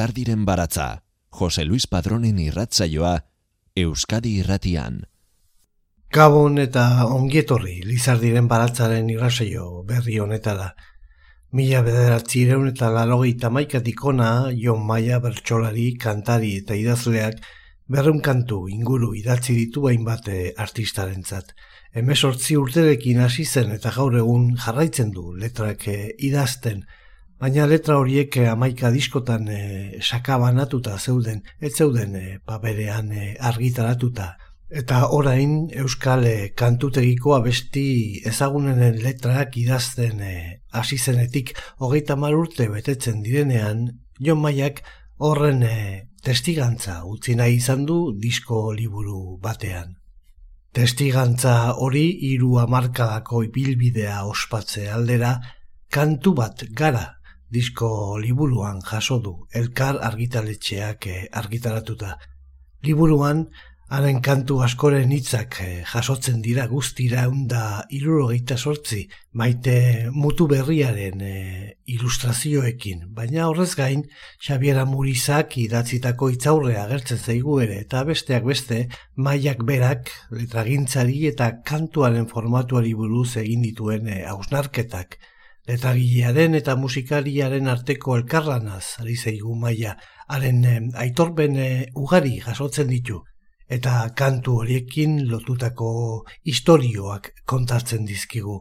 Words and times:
Lizardiren 0.00 0.46
baratza, 0.46 1.02
Jose 1.28 1.64
Luis 1.64 1.86
Padronen 1.86 2.38
irratzaioa, 2.38 3.24
Euskadi 3.76 4.36
irratian. 4.40 5.02
Gabon 6.14 6.56
eta 6.62 6.84
ongietorri 7.10 7.82
Lizardiren 7.84 8.48
baratzaren 8.48 9.10
irratzaio 9.12 9.82
berri 9.90 10.16
honetara. 10.18 10.70
Mila 11.50 11.80
bederatzi 11.82 12.44
ireun 12.44 12.68
eta 12.70 12.92
larogei 12.94 13.32
tamaikatik 13.42 14.04
ona, 14.06 14.28
Jon 14.54 14.84
Maia 14.86 15.16
bertsolari, 15.18 15.86
kantari 15.98 16.52
eta 16.60 16.76
idazleak 16.78 17.40
berreun 17.90 18.20
kantu 18.22 18.60
inguru 18.70 19.08
idatzi 19.18 19.56
ditu 19.56 19.88
hainbat 19.90 20.28
eh, 20.30 20.52
artistarentzat. 20.64 21.50
Hemesortzi 21.98 22.54
urterekin 22.60 23.18
hasi 23.24 23.44
zen 23.44 23.74
eta 23.74 23.90
gaur 23.96 24.14
egun 24.20 24.52
jarraitzen 24.62 25.10
du 25.16 25.32
letrak 25.34 25.88
eh, 25.90 26.12
idazten, 26.30 26.84
Baina 27.40 27.64
letra 27.64 27.94
horiek 27.96 28.34
eh, 28.36 28.50
amaika 28.52 28.90
diskotan 28.92 29.46
e, 29.48 29.60
sakabanatuta 30.04 30.98
zeuden, 30.98 31.38
ez 31.58 31.70
zeuden 31.72 32.12
e, 32.18 32.24
paperean 32.44 33.08
argitaratuta. 33.50 34.26
Eta 34.70 35.08
orain 35.10 35.68
Euskal 35.74 36.24
e, 36.26 36.34
kantutegiko 36.54 37.34
abesti 37.34 38.22
ezagunenen 38.26 39.00
letrak 39.02 39.56
idazten 39.58 40.22
hasi 40.70 40.98
zenetik 40.98 41.56
hogeita 41.78 42.14
urte 42.14 42.68
betetzen 42.68 43.22
direnean, 43.22 43.98
Jon 44.20 44.38
Maiak 44.38 44.82
horren 45.18 45.64
testigantza 46.22 47.04
utzi 47.04 47.34
nahi 47.34 47.56
izan 47.56 47.86
du 47.86 48.14
disko 48.16 48.72
liburu 48.72 49.38
batean. 49.42 49.96
Testigantza 50.72 51.74
hori 51.74 52.06
hiru 52.30 52.58
hamarkadako 52.62 53.42
ibilbidea 53.42 54.24
ospatze 54.24 54.88
aldera, 54.88 55.40
kantu 55.90 56.34
bat 56.34 56.62
gara 56.70 57.06
disko 57.50 58.18
liburuan 58.22 58.78
jaso 58.86 59.18
du 59.18 59.32
elkar 59.52 59.98
argitaletxeak 60.10 61.06
eh, 61.06 61.26
argitaratuta. 61.32 62.18
Liburuan, 62.86 63.48
haren 63.90 64.20
kantu 64.22 64.60
askoren 64.62 65.10
hitzak 65.10 65.56
eh, 65.64 65.82
jasotzen 65.92 66.38
dira 66.44 66.68
guztira 66.70 67.24
eunda 67.26 67.62
irurogeita 67.90 68.56
sortzi, 68.56 69.00
maite 69.34 69.74
mutu 70.14 70.46
berriaren 70.50 71.24
eh, 71.26 71.72
ilustrazioekin, 71.90 73.08
baina 73.16 73.48
horrez 73.48 73.72
gain, 73.80 74.04
Xabiera 74.46 74.84
Murizak 74.86 75.56
idatzitako 75.58 76.30
itzaurre 76.36 76.76
agertzen 76.78 77.18
zaigu 77.18 77.58
ere, 77.64 77.80
eta 77.82 78.04
besteak 78.06 78.46
beste, 78.46 78.84
maiak 79.16 79.64
berak, 79.66 80.14
letragintzari 80.30 81.26
eta 81.32 81.50
kantuaren 81.66 82.30
formatuari 82.30 82.94
buruz 82.94 83.34
egin 83.42 83.66
dituen 83.66 84.06
hausnarketak, 84.22 85.18
Letagilearen 85.68 86.56
eta 86.56 86.74
musikariaren 86.80 87.68
arteko 87.68 88.14
elkarlanaz 88.16 88.96
ari 89.02 89.14
zaigu 89.14 89.52
maia, 89.54 89.92
haren 90.26 90.64
aitorben 90.98 91.58
eh, 91.60 91.90
ugari 91.94 92.38
jasotzen 92.46 92.88
ditu, 92.90 93.20
eta 93.70 94.10
kantu 94.18 94.58
horiekin 94.60 95.28
lotutako 95.30 95.90
istorioak 96.44 97.30
kontatzen 97.46 98.04
dizkigu. 98.04 98.58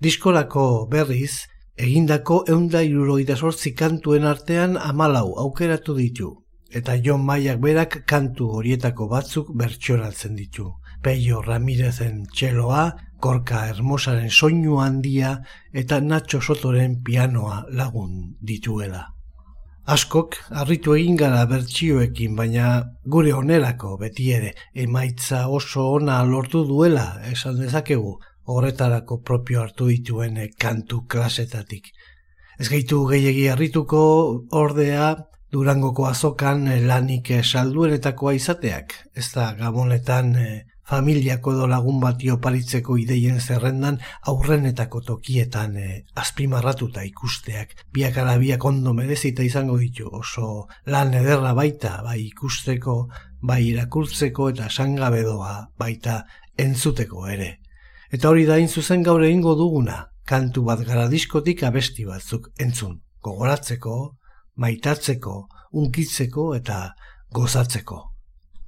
Diskolako 0.00 0.86
berriz, 0.90 1.46
egindako 1.76 2.44
eunda 2.48 2.82
iruroida 2.86 3.36
sortzi 3.36 3.74
kantuen 3.74 4.24
artean 4.24 4.76
amalau 4.76 5.34
aukeratu 5.42 5.96
ditu, 5.98 6.30
eta 6.70 6.94
Jon 7.02 7.24
Maiak 7.26 7.58
berak 7.60 7.98
kantu 8.06 8.52
horietako 8.60 9.08
batzuk 9.08 9.50
bertxoratzen 9.54 10.36
ditu. 10.36 10.70
Peio 11.02 11.42
Ramirezen 11.42 12.24
txeloa, 12.32 12.86
Korka 13.20 13.66
Hermosaren 13.70 14.30
soinu 14.30 14.80
handia 14.80 15.36
eta 15.72 16.00
Nacho 16.00 16.40
Sotoren 16.40 17.00
pianoa 17.02 17.64
lagun 17.70 18.36
dituela. 18.40 19.15
Askok, 19.86 20.34
harritu 20.50 20.96
egin 20.98 21.14
gara 21.18 21.44
bertsioekin, 21.46 22.32
baina 22.34 22.70
gure 23.14 23.30
onerako 23.38 23.92
beti 24.00 24.32
ere, 24.34 24.48
emaitza 24.84 25.44
oso 25.58 25.84
ona 25.98 26.16
lortu 26.26 26.64
duela, 26.66 27.04
esan 27.30 27.60
dezakegu, 27.60 28.16
horretarako 28.50 29.20
propio 29.28 29.60
hartu 29.62 29.86
dituen 29.92 30.40
kantu 30.58 31.04
klasetatik. 31.14 31.86
Ez 32.58 32.66
gaitu 32.72 33.04
gehiagi 33.12 33.46
harrituko 33.52 34.02
ordea, 34.64 35.14
durangoko 35.54 36.08
azokan 36.10 36.66
lanik 36.88 37.30
salduenetakoa 37.46 38.34
izateak, 38.40 38.96
ez 39.14 39.28
da 39.36 39.52
gabonetan 39.60 40.34
eh, 40.42 40.64
familiako 40.86 41.52
edo 41.56 41.66
lagun 41.66 41.98
bati 42.00 42.30
oparitzeko 42.30 42.96
ideien 43.02 43.40
zerrendan 43.40 43.98
aurrenetako 44.32 45.00
tokietan 45.10 45.76
e, 45.76 46.04
azpimarratuta 46.14 47.02
ikusteak. 47.08 47.74
Biak 47.92 48.18
ala 48.22 48.36
biak 48.38 48.64
ondo 48.64 48.94
merezita 48.94 49.42
izango 49.42 49.78
ditu 49.82 50.08
oso 50.12 50.66
lan 50.86 51.14
ederra 51.14 51.54
baita 51.58 52.00
bai 52.06 52.20
ikusteko, 52.28 52.96
bai 53.42 53.62
irakurtzeko 53.66 54.50
eta 54.54 54.70
sangabedoa 54.70 55.54
baita 55.78 56.20
entzuteko 56.58 57.26
ere. 57.26 57.56
Eta 58.12 58.30
hori 58.30 58.46
da 58.46 58.56
zuzen 58.68 59.02
gaur 59.02 59.24
egingo 59.24 59.56
duguna, 59.58 60.06
kantu 60.24 60.62
bat 60.64 60.80
gara 60.86 61.08
diskotik 61.08 61.62
abesti 61.62 62.04
batzuk 62.04 62.52
entzun. 62.58 63.00
Gogoratzeko, 63.22 64.14
maitatzeko, 64.56 65.48
unkitzeko 65.72 66.54
eta 66.54 66.94
gozatzeko. 67.34 67.98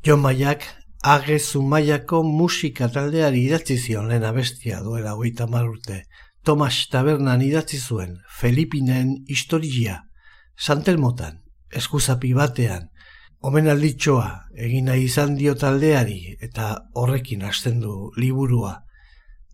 Jon 0.04 0.20
Maiak 0.20 0.66
Age 1.02 1.38
Zumaiako 1.38 2.24
musika 2.24 2.88
taldeari 2.90 3.44
idatzi 3.46 3.76
zion 3.78 4.08
lehen 4.08 4.24
abestia 4.24 4.80
duela 4.82 5.12
hogeita 5.14 5.46
urte. 5.46 6.06
Tomas 6.42 6.88
Tabernan 6.90 7.40
idatzi 7.40 7.78
zuen 7.78 8.18
Felipinen 8.28 9.24
historia, 9.28 10.08
Santelmotan, 10.56 11.38
eskuzapi 11.70 12.32
batean, 12.34 12.90
omenalditxoa 13.42 14.48
egina 14.56 14.96
izan 14.96 15.36
dio 15.36 15.54
taldeari 15.54 16.36
eta 16.40 16.88
horrekin 16.94 17.42
hasten 17.42 17.80
du 17.80 18.10
liburua. 18.16 18.82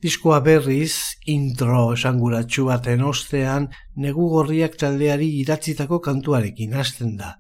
Diskoa 0.01 0.41
berriz, 0.41 1.19
intro 1.27 1.93
esanguratsu 1.93 2.65
baten 2.65 3.03
ostean, 3.03 3.69
negu 3.97 4.31
gorriak 4.31 4.77
taldeari 4.77 5.29
idatzitako 5.41 6.01
kantuarekin 6.01 6.73
hasten 6.73 7.17
da. 7.17 7.37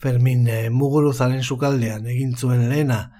Fermin 0.00 0.48
Muguruzaren 0.72 1.42
sukaldean 1.42 2.06
egin 2.06 2.34
zuen 2.34 2.68
lehena, 2.70 3.10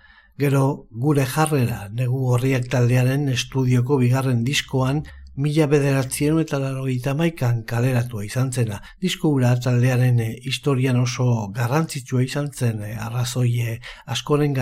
Gero, 0.42 0.88
gure 0.90 1.22
jarrera, 1.22 1.84
negu 1.94 2.20
horriak 2.34 2.64
taldearen 2.70 3.28
estudioko 3.30 3.98
bigarren 4.00 4.40
diskoan, 4.42 5.04
mila 5.36 5.68
bederatzien 5.70 6.40
eta 6.42 6.58
laro 6.58 6.82
maikan 7.14 7.62
kaleratua 7.62 8.24
izan 8.24 8.50
zena. 8.50 8.80
Disko 9.00 9.30
gura 9.30 9.54
taldearen 9.54 10.18
eh, 10.18 10.40
historian 10.42 10.98
oso 10.98 11.48
garrantzitsua 11.54 12.24
izan 12.24 12.50
zen 12.50 12.82
e, 12.82 12.96
arrazoie 12.96 13.78
askoren. 14.06 14.56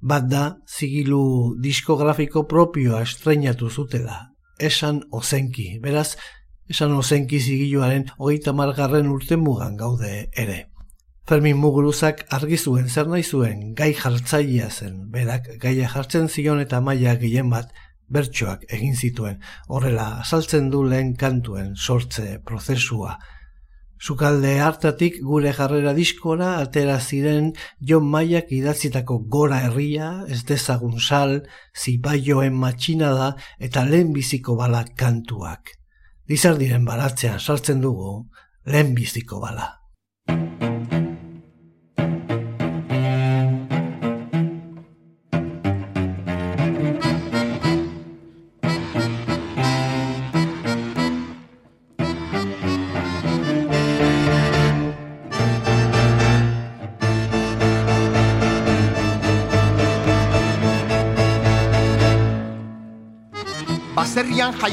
Bat 0.00 0.28
da, 0.30 0.56
zigilu 0.66 1.56
diskografiko 1.60 2.48
propioa 2.48 3.02
estreinatu 3.02 3.68
zutela. 3.68 4.32
Esan 4.58 5.02
ozenki, 5.10 5.78
beraz, 5.82 6.16
esan 6.70 6.92
ozenki 6.92 7.38
zigiluaren 7.38 8.08
hogeita 8.16 8.52
margarren 8.52 9.08
urte 9.08 9.36
mugan 9.36 9.76
gaude 9.76 10.30
ere. 10.32 10.71
Fermin 11.28 11.56
Muguruzak 11.56 12.24
argi 12.34 12.56
zuen 12.58 12.88
zer 12.90 13.06
nahi 13.06 13.22
zuen 13.22 13.74
gai 13.78 13.92
jartzailea 13.94 14.68
zen, 14.70 14.96
berak 15.10 15.46
gaia 15.62 15.88
jartzen 15.88 16.26
zion 16.28 16.58
eta 16.60 16.80
maila 16.82 17.14
gehien 17.20 17.50
bat 17.50 17.70
bertsoak 18.12 18.64
egin 18.74 18.96
zituen, 18.96 19.38
horrela 19.68 20.08
azaltzen 20.24 20.66
du 20.72 20.82
lehen 20.82 21.14
kantuen 21.20 21.76
sortze 21.76 22.40
prozesua. 22.44 23.14
Sukalde 24.02 24.56
hartatik 24.58 25.20
gure 25.22 25.52
jarrera 25.54 25.92
diskora 25.94 26.56
atera 26.58 26.96
ziren 26.98 27.52
Jon 27.78 28.08
Maiak 28.10 28.50
idatzitako 28.50 29.20
gora 29.30 29.60
herria, 29.68 30.08
ez 30.26 30.40
dezagun 30.48 30.98
sal, 30.98 31.36
zibaioen 31.78 32.56
matxina 32.64 33.12
da 33.14 33.28
eta 33.60 33.84
lehen 33.86 34.10
biziko 34.16 34.56
bala 34.58 34.82
kantuak. 34.98 35.76
Dizardiren 36.26 36.82
baratzean 36.84 37.38
sartzen 37.38 37.80
dugu 37.86 38.16
lehen 38.66 38.92
biziko 38.98 39.38
bala. 39.46 39.70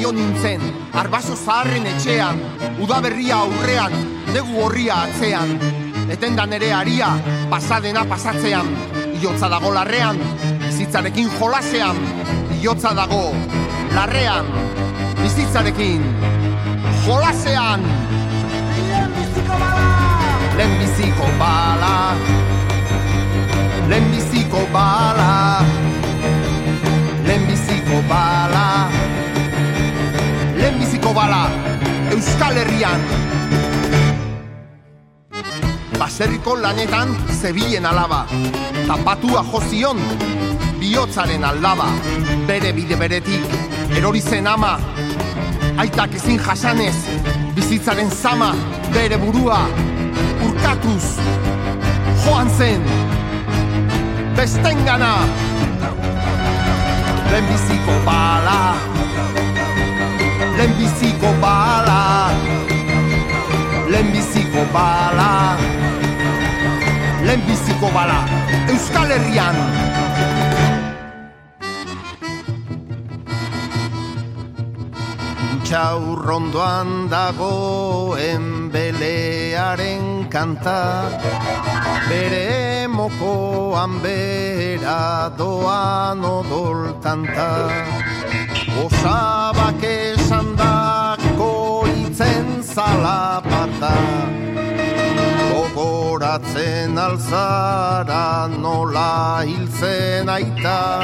Jaio 0.09 0.11
nintzen, 0.11 0.61
arbaso 0.93 1.35
zaharren 1.35 1.85
etxean, 1.85 2.39
udaberria 2.81 3.35
aurrean, 3.43 3.93
negu 4.33 4.63
horria 4.63 5.03
atzean. 5.05 5.59
Etendan 6.09 6.53
ere 6.53 6.71
aria, 6.73 7.09
pasadena 7.49 8.03
pasatzean 8.05 8.65
Iotza 9.21 9.49
dago 9.49 9.71
larrean, 9.73 10.17
bizitzarekin 10.63 11.29
jolasean 11.37 11.97
Iotza 12.61 12.93
dago 12.95 13.33
larrean, 13.93 14.45
bizitzarekin 15.21 16.01
jolasean. 17.05 17.85
Lehenbiziko 18.89 19.55
bala 19.59 19.93
Lehenbiziko 20.59 21.27
bala 21.39 22.15
Lehenbiziko 23.89 24.65
bala 24.73 25.61
Lehenbiziko 27.23 28.01
bala 28.09 28.98
Euskal 31.09 32.53
Herrian. 32.53 33.01
Baserriko 35.97 36.53
lanetan 36.55 37.15
zebilen 37.41 37.85
alaba 37.85 38.27
Tapatua 38.87 39.41
jozion 39.43 39.97
Biotzaren 40.79 41.43
aldaba 41.43 41.87
Bere 42.47 42.71
bide 42.73 42.95
beretik 42.95 43.41
Erori 43.97 44.21
zen 44.21 44.47
ama 44.47 44.77
Aitak 45.77 46.13
ezin 46.13 46.37
jasanez 46.39 46.95
Bizitzaren 47.55 48.11
zama 48.11 48.53
Bere 48.93 49.17
burua 49.17 49.65
Urkatuz 50.45 51.17
Joan 52.23 52.49
zen. 52.57 52.85
Bestengana 54.37 55.15
Lehenbiziko 57.31 57.97
bala 58.05 58.59
Lehenbiziko 60.59 61.29
bala 61.39 62.35
Lehenbiziko 63.87 64.59
bala 64.75 65.55
Lehenbiziko 67.23 67.87
bala 67.95 68.27
Euskal 68.67 69.07
Herrian. 69.07 69.55
Txaurrondoan 75.63 77.07
dagoen 77.07 78.67
belearen 78.75 80.27
kanta. 80.27 81.07
Bere 82.11 82.83
mokoan 82.91 84.01
bera 84.03 85.31
doan 85.39 86.19
odoltanta 86.19 87.49
Osabak 88.79 89.83
esan 89.83 89.99
dako 89.99 90.08
itzen 92.69 92.75
zalaparta 92.75 93.93
Gogoratzen 95.51 96.97
alzara 96.97 98.47
nola 98.47 99.43
hiltzen 99.43 100.29
aita. 100.29 101.01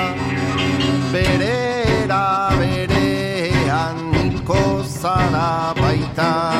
Berera 1.11 2.49
berean 2.59 4.13
hilko 4.13 4.83
zara 4.83 5.73
baita 5.75 6.54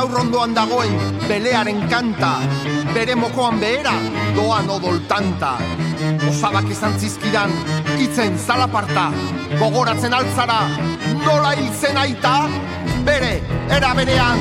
Txaurrondoan 0.00 0.54
dagoen 0.56 0.94
belearen 1.28 1.82
kanta 1.90 2.30
Bere 2.94 3.12
mokoan 3.20 3.58
behera 3.60 3.92
doan 4.32 4.70
odoltanta 4.72 5.50
Osabak 6.30 6.70
izan 6.72 6.96
zizkidan 6.96 7.52
itzen 8.00 8.38
zalaparta 8.40 9.10
Gogoratzen 9.60 10.16
altzara 10.16 10.62
nola 11.26 11.52
hiltzen 11.58 12.00
aita 12.00 12.32
Bere, 13.04 13.34
era 13.76 13.92
berean, 14.00 14.40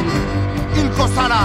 hilko 0.77 1.09
zara 1.11 1.41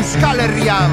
Euskal 0.00 0.38
Herrian 0.40 0.92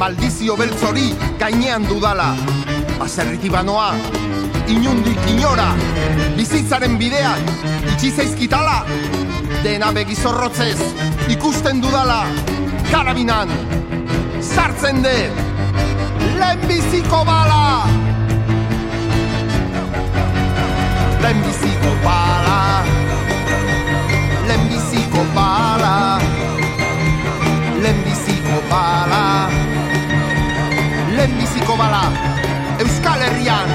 Maldizio 0.00 0.56
beltzori 0.58 1.12
gainean 1.38 1.84
dudala. 1.86 2.32
Baserriti 2.98 3.50
banoa 3.52 3.92
Inundik 4.74 5.20
inora. 5.30 5.68
Bizitzaren 6.34 6.96
bideak 6.98 7.52
Itxi 7.92 8.10
zaizkitala. 8.16 8.80
Dena 9.62 9.92
begizorrotzez 9.94 10.80
Ikusten 11.36 11.78
dudala. 11.84 12.24
Karabinan 12.90 13.54
Sartzen 14.42 15.04
dut 15.06 15.38
Lehenbiziko 16.40 17.22
bala. 17.30 17.62
Lehenbiziko 21.22 21.94
bala. 22.02 22.58
Lehenbiziko 24.50 25.22
bala 25.36 25.81
bala 28.72 29.24
Lehenbiziko 31.16 31.76
bala 31.76 32.04
Euskal 32.80 33.20
Herrian 33.26 33.72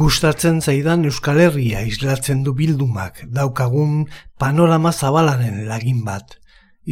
Gustatzen 0.00 0.60
zaidan 0.62 1.06
Euskal 1.08 1.40
Herria 1.42 1.82
islatzen 1.90 2.44
du 2.46 2.54
bildumak 2.60 3.20
daukagun 3.38 4.06
panorama 4.38 4.92
zabalaren 4.92 5.60
lagin 5.68 6.00
bat. 6.06 6.38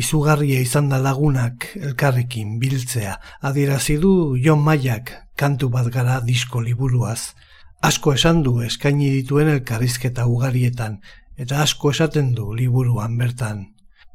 Izugarria 0.02 0.60
izan 0.62 0.88
da 0.92 1.00
lagunak 1.02 1.66
elkarrekin 1.80 2.60
biltzea, 2.62 3.16
adierazi 3.42 3.98
du 4.04 4.12
Jon 4.44 4.62
Maiak 4.62 5.10
kantu 5.36 5.68
bat 5.74 5.90
gara 5.96 6.20
disko 6.30 6.62
liburuaz. 6.62 7.34
Asko 7.82 8.14
esan 8.14 8.44
du 8.46 8.60
eskaini 8.62 9.10
dituen 9.18 9.50
elkarrizketa 9.56 10.30
ugarietan, 10.30 11.00
eta 11.36 11.60
asko 11.66 11.90
esaten 11.90 12.32
du 12.38 12.52
liburuan 12.54 13.18
bertan. 13.18 13.71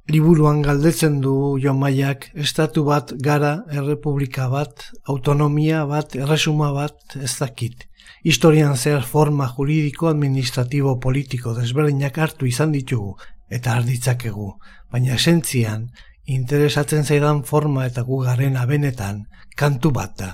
Liburuan 0.07 0.61
galdetzen 0.63 1.17
du 1.19 1.59
Jon 1.59 1.81
Maiak 1.81 2.29
estatu 2.39 2.85
bat 2.87 3.09
gara, 3.19 3.65
errepublika 3.75 4.45
bat, 4.47 4.85
autonomia 5.03 5.81
bat, 5.89 6.13
erresuma 6.15 6.69
bat, 6.71 6.95
ez 7.19 7.33
dakit. 7.35 7.83
Historian 8.23 8.77
zehar 8.77 9.03
forma 9.03 9.49
juridiko, 9.51 10.07
administratibo, 10.07 10.93
politiko 11.03 11.51
desberdinak 11.57 12.19
hartu 12.23 12.47
izan 12.47 12.71
ditugu 12.71 13.17
eta 13.51 13.73
arditzakegu, 13.75 14.47
baina 14.91 15.17
esentzian 15.19 15.89
interesatzen 16.37 17.03
zaidan 17.03 17.43
forma 17.43 17.83
eta 17.91 18.05
gu 18.07 18.21
garen 18.23 18.55
abenetan 18.55 19.25
kantu 19.59 19.91
bat 19.91 20.15
da. 20.23 20.31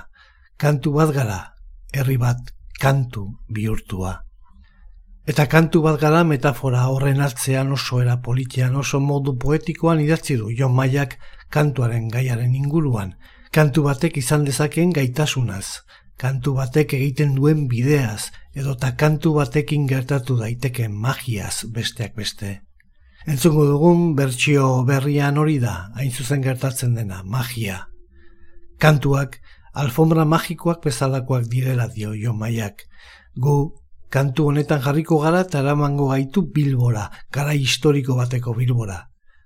Kantu 0.57 0.93
bat 0.99 1.15
gara, 1.17 1.39
herri 1.97 2.19
bat 2.21 2.53
kantu 2.77 3.25
bihurtua. 3.49 4.19
Eta 5.23 5.45
kantu 5.47 5.79
bat 5.85 6.01
gara 6.01 6.25
metafora 6.27 6.81
horren 6.91 7.21
atzean 7.23 7.71
oso 7.71 8.01
era 8.03 8.17
politian 8.21 8.75
oso 8.75 8.99
modu 8.99 9.37
poetikoan 9.39 10.01
idatzi 10.03 10.35
du 10.35 10.49
Jon 10.51 10.73
Maiak 10.75 11.15
kantuaren 11.49 12.09
gaiaren 12.11 12.55
inguruan. 12.59 13.13
Kantu 13.55 13.85
batek 13.85 14.17
izan 14.19 14.43
dezakeen 14.43 14.91
gaitasunaz, 14.91 15.85
kantu 16.19 16.55
batek 16.57 16.95
egiten 16.97 17.35
duen 17.37 17.69
bideaz, 17.71 18.33
edota 18.53 18.89
kantu 18.99 19.35
batekin 19.37 19.85
gertatu 19.87 20.35
daiteken 20.41 20.91
magiaz 20.91 21.69
besteak 21.71 22.17
beste. 22.19 22.59
Entzungo 23.23 23.63
dugun 23.69 24.17
bertsio 24.17 24.83
berrian 24.83 25.37
hori 25.39 25.55
da, 25.63 25.87
hain 25.95 26.11
zuzen 26.11 26.43
gertatzen 26.43 26.97
dena, 26.97 27.21
magia. 27.23 27.85
Kantuak, 28.77 29.39
alfombra 29.73 30.25
magikoak 30.25 30.83
bezalakoak 30.83 31.47
direla 31.47 31.87
dio 31.87 32.11
jo 32.11 32.33
maiak. 32.35 32.83
Gu, 33.39 33.55
kantu 34.13 34.48
honetan 34.51 34.82
jarriko 34.86 35.17
gara 35.24 35.41
eta 35.48 35.63
eramango 35.65 36.12
gaitu 36.13 36.46
bilbora, 36.53 37.10
garai 37.34 37.58
historiko 37.58 38.15
bateko 38.22 38.53
bilbora. 38.53 39.00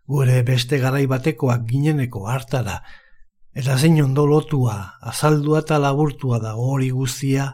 Gure 0.08 0.42
beste 0.44 0.80
garai 0.80 1.06
batekoak 1.08 1.64
gineneko 1.70 2.28
hartara, 2.28 2.82
Eta 3.58 3.74
zein 3.82 3.96
ondo 4.04 4.28
lotua, 4.30 4.76
azaldua 5.02 5.64
eta 5.64 5.80
laburtua 5.82 6.38
da 6.44 6.52
hori 6.62 6.92
guztia, 6.94 7.48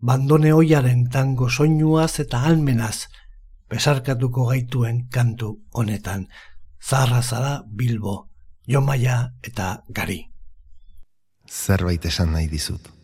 bandone 0.00 0.54
hoiaren 0.56 1.02
tango 1.12 1.50
soinuaz 1.50 2.22
eta 2.24 2.40
almenaz, 2.48 3.10
besarkatuko 3.68 4.46
gaituen 4.48 5.02
kantu 5.12 5.50
honetan, 5.76 6.24
zarra 6.80 7.20
zara 7.20 7.54
bilbo, 7.68 8.16
jomaia 8.64 9.18
eta 9.44 9.82
gari. 9.92 10.22
Zerbait 11.52 12.08
esan 12.08 12.32
nahi 12.32 12.48
dizut. 12.48 12.95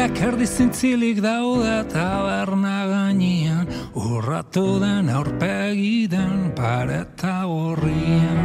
Erdi 0.00 0.46
zintzilik 0.46 1.18
daude 1.20 1.84
taberna 1.92 2.86
gainean 2.88 3.66
Urratu 3.92 4.78
den 4.80 5.10
aurpegi 5.12 6.06
den 6.08 6.54
pareta 6.56 7.44
horrian 7.44 8.38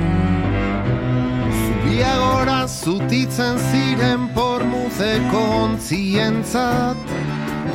Biagora 1.86 2.68
zutitzen 2.68 3.56
ziren 3.70 4.26
pormuzeko 4.36 5.44
ontzientzat 5.62 7.14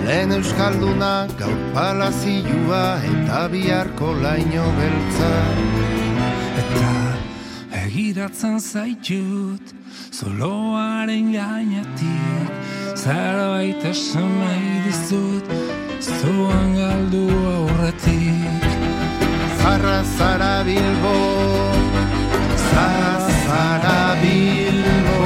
Lehen 0.05 0.37
Euskalduna 0.37 1.15
gaur 1.41 1.57
palazioa 1.73 2.85
eta 3.15 3.47
biharko 3.55 4.13
laino 4.21 4.67
beltza 4.77 5.33
Eta 6.65 6.93
egiratzen 7.87 8.61
zaitut 8.61 9.73
Zoloaren 10.13 11.33
gainetik 11.33 12.70
Zerbait 13.01 13.85
esan 13.91 14.29
nahi 14.39 14.73
dizut 14.85 15.47
Zuan 16.05 16.75
galdu 16.77 17.23
aurretik. 17.53 18.67
Zarra 19.61 20.01
zara 20.17 20.57
bilbo 20.67 21.15
Zarra 22.67 23.15
zara 23.47 24.03
bilbo. 24.21 25.23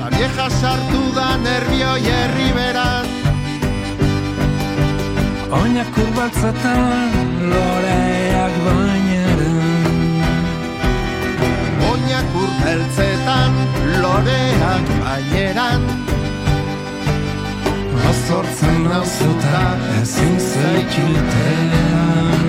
La 0.00 0.08
vieja 0.16 0.48
sartu 0.60 1.04
da 1.18 1.28
nervio 1.46 1.92
herri 2.08 2.50
beran. 2.58 3.06
Oinak 5.60 6.02
urbaltzetan 6.02 7.16
loreak 7.52 8.54
bainaren 8.66 9.58
Oinak 11.90 12.36
urbeltzetan 12.42 13.58
loreak 14.02 14.94
baineran 15.02 15.99
Azortzen 18.30 18.84
nauzuta 18.86 19.62
ezin 20.00 20.36
zaitxutean 20.38 22.39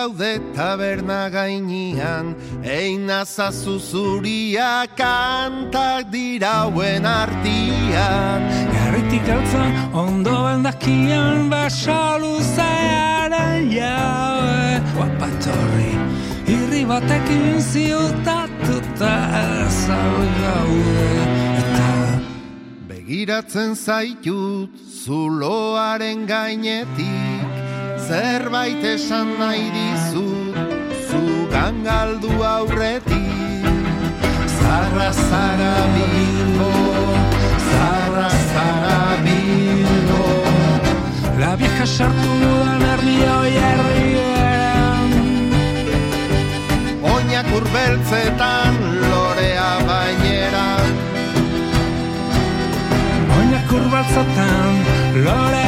daude 0.00 0.40
taberna 0.56 1.28
gainean. 1.30 2.34
Eina 2.64 3.20
zazu 3.24 3.76
zuria 3.78 4.86
kantak 5.00 6.10
dirauen 6.14 7.04
artian. 7.04 8.40
Garritik 8.74 9.26
altzan 9.36 9.72
ondo 10.02 10.36
bendakian 10.46 11.50
basalu 11.52 12.34
zaiaren 12.56 13.68
jaue. 13.76 14.68
Guapatorri 14.94 15.92
irri 16.56 16.82
batekin 16.92 17.60
ziutatuta 17.72 19.14
ezau 19.64 20.14
gaude. 20.42 21.10
Eta 21.60 21.90
Begiratzen 22.88 23.76
zaitut 23.84 24.70
zuloaren 25.04 26.24
gainetik 26.32 27.29
Zerbait 28.10 28.82
esan 28.82 29.28
nahi 29.38 29.66
dizut 29.70 30.56
zugan 31.08 31.76
galdu 31.84 32.32
aurretik. 32.42 33.68
Zarra 34.58 35.10
zara 35.18 35.74
bilbo, 35.94 36.70
zarra 37.68 38.30
zara 38.48 38.98
bilbo. 39.26 40.24
La 41.38 41.52
vieja 41.60 41.86
sartu 41.86 42.32
dudan 42.42 42.82
herria 42.88 43.36
herrieran 43.60 45.08
Oinak 47.14 47.48
urbeltzetan 47.60 48.82
lorea 49.06 49.70
baineran. 49.86 50.92
Oinak 53.38 53.74
urbaltzatan 53.80 54.84
loreak 55.24 55.59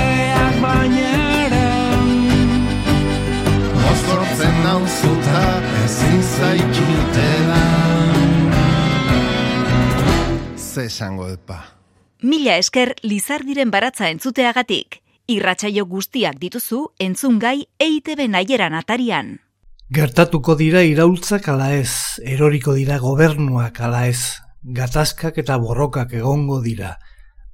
Nauzuta 4.72 5.40
ezin 5.84 6.22
zaitxutedan 6.24 8.20
Ze 10.56 10.84
esango 10.88 11.26
epa 11.28 11.58
Mila 12.24 12.54
esker 12.56 12.94
Lizardiren 13.02 13.68
baratza 13.74 14.08
entzuteagatik. 14.08 15.02
Irratsaio 15.34 15.84
guztiak 15.90 16.38
dituzu 16.40 16.78
entzungai 17.06 17.66
EITB 17.86 18.22
naieran 18.32 18.72
atarian. 18.78 19.34
Gertatuko 19.92 20.54
dira 20.56 20.80
iraultzak 20.88 21.50
ala 21.52 21.66
ez, 21.76 21.92
eroriko 22.36 22.72
dira 22.78 22.96
gobernuak 23.02 23.80
ala 23.88 24.06
ez, 24.08 24.40
gatazkak 24.78 25.42
eta 25.42 25.58
borrokak 25.60 26.14
egongo 26.22 26.62
dira, 26.64 26.94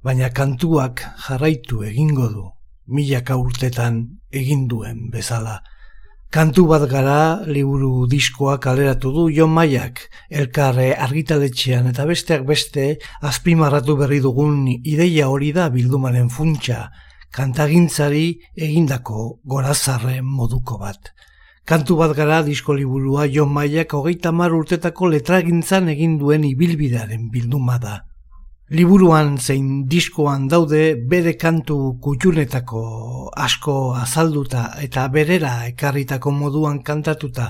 baina 0.07 0.31
kantuak 0.31 1.03
jarraitu 1.25 1.83
egingo 1.89 2.29
du, 2.37 2.45
milaka 2.87 3.35
urtetan 3.43 4.05
egin 4.31 4.69
duen 4.71 5.09
bezala. 5.11 5.57
Kantu 6.29 6.67
bat 6.69 6.83
gara 6.85 7.41
liburu 7.49 8.05
diskoa 8.05 8.59
kaleratu 8.61 9.09
du 9.09 9.21
Jon 9.33 9.49
Maiak, 9.49 10.03
elkarre 10.29 10.91
argitaletxean 10.93 11.87
eta 11.89 12.03
besteak 12.05 12.43
beste 12.45 12.83
azpimarratu 13.25 13.95
berri 13.97 14.19
dugun 14.21 14.59
ideia 14.69 15.25
hori 15.33 15.49
da 15.55 15.71
bildumaren 15.73 16.29
funtsa, 16.29 16.91
kantagintzari 17.33 18.27
egindako 18.53 19.39
gorazarren 19.43 20.29
moduko 20.35 20.77
bat. 20.77 21.09
Kantu 21.65 21.97
bat 21.97 22.13
gara 22.13 22.43
disko 22.45 22.77
liburua 22.77 23.25
Jon 23.25 23.49
Maiak 23.49 23.97
hogeita 23.97 24.29
mar 24.31 24.53
urtetako 24.53 25.09
letragintzan 25.15 25.89
egin 25.89 26.19
duen 26.21 26.45
ibilbidearen 26.45 27.31
bilduma 27.33 27.81
da. 27.81 28.03
Liburuan 28.69 29.39
zein 29.41 29.87
diskoan 29.89 30.43
daude 30.47 30.93
bere 31.11 31.31
kantu 31.41 31.75
kutxunetako 32.05 32.81
asko 33.45 33.73
azalduta 33.97 34.65
eta 34.85 35.07
berera 35.09 35.53
ekarritako 35.71 36.29
moduan 36.31 36.83
kantatuta. 36.85 37.47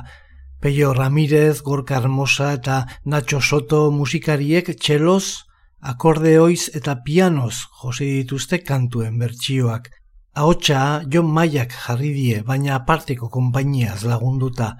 Peio 0.62 0.94
Ramirez, 0.94 1.60
Gorka 1.62 1.98
Hermosa 1.98 2.54
eta 2.54 2.86
Nacho 3.04 3.42
Soto 3.42 3.92
musikariek 3.92 4.72
txeloz, 4.80 5.44
akordeoiz 5.82 6.70
eta 6.80 6.96
pianoz 7.04 7.66
josi 7.82 8.08
dituzte 8.22 8.62
kantuen 8.64 9.20
bertsioak. 9.20 9.92
Ahotsa 10.40 11.02
Jon 11.12 11.28
Maiak 11.36 11.76
jarri 11.84 12.14
die, 12.16 12.40
baina 12.48 12.78
aparteko 12.78 13.28
konpainiaz 13.28 14.06
lagunduta. 14.08 14.78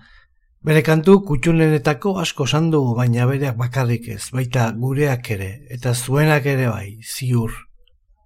Bere 0.60 0.82
kantu 0.84 1.14
kutxunenetako 1.24 2.18
asko 2.20 2.44
sandu, 2.46 2.82
baina 2.98 3.24
bereak 3.30 3.56
bakarrik 3.56 4.10
ez, 4.12 4.26
baita 4.36 4.66
gureak 4.76 5.30
ere, 5.32 5.48
eta 5.72 5.94
zuenak 5.96 6.50
ere 6.52 6.68
bai, 6.68 6.98
ziur. 7.00 7.54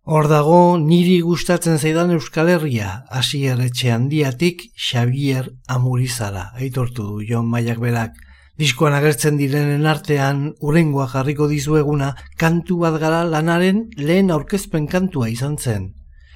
Hor 0.04 0.28
dago 0.32 0.80
niri 0.82 1.20
gustatzen 1.22 1.78
zaidan 1.78 2.16
Euskal 2.18 2.50
Herria, 2.50 3.04
hasier 3.13 3.62
etxe 3.62 3.94
handiatik 3.94 4.66
Xavier 4.74 5.52
Amurizala, 5.70 6.50
aitortu 6.58 7.06
du 7.12 7.22
Jon 7.30 7.46
Maiak 7.54 7.78
berak. 7.80 8.18
Diskoan 8.58 8.98
agertzen 8.98 9.38
direnen 9.38 9.86
artean, 9.86 10.56
urengoa 10.60 11.06
jarriko 11.13 11.48
dizueguna, 11.48 12.16
kantu 12.42 12.82
bat 12.82 12.98
gara 13.02 13.24
lanaren 13.30 13.86
lehen 14.02 14.34
aurkezpen 14.34 14.90
kantua 14.90 15.30
izan 15.30 15.60
zen. 15.62 15.92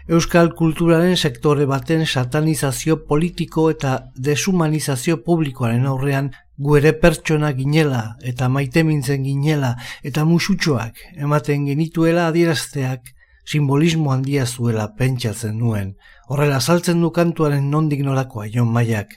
Euskal 0.07 0.53
kulturaren 0.55 1.17
sektore 1.19 1.65
baten 1.67 2.05
satanizazio 2.05 2.95
politiko 3.09 3.65
eta 3.73 3.95
deshumanizazio 4.27 5.17
publikoaren 5.25 5.83
aurrean 5.89 6.29
gu 6.63 6.77
ere 6.79 6.93
pertsona 7.01 7.49
ginela 7.57 8.03
eta 8.31 8.47
maitemintzen 8.47 9.25
ginela 9.27 9.73
eta 10.07 10.23
musutxoak 10.29 11.01
ematen 11.25 11.67
genituela 11.67 12.29
adierazteak 12.31 13.11
simbolismo 13.43 14.13
handia 14.13 14.45
zuela 14.45 14.87
pentsatzen 14.95 15.59
nuen. 15.59 15.97
Horrela 16.29 16.61
saltzen 16.61 17.03
du 17.03 17.11
kantuaren 17.11 17.67
nondik 17.69 17.99
norakoa 18.07 18.47
Jon 18.47 18.71
Maiak. 18.71 19.11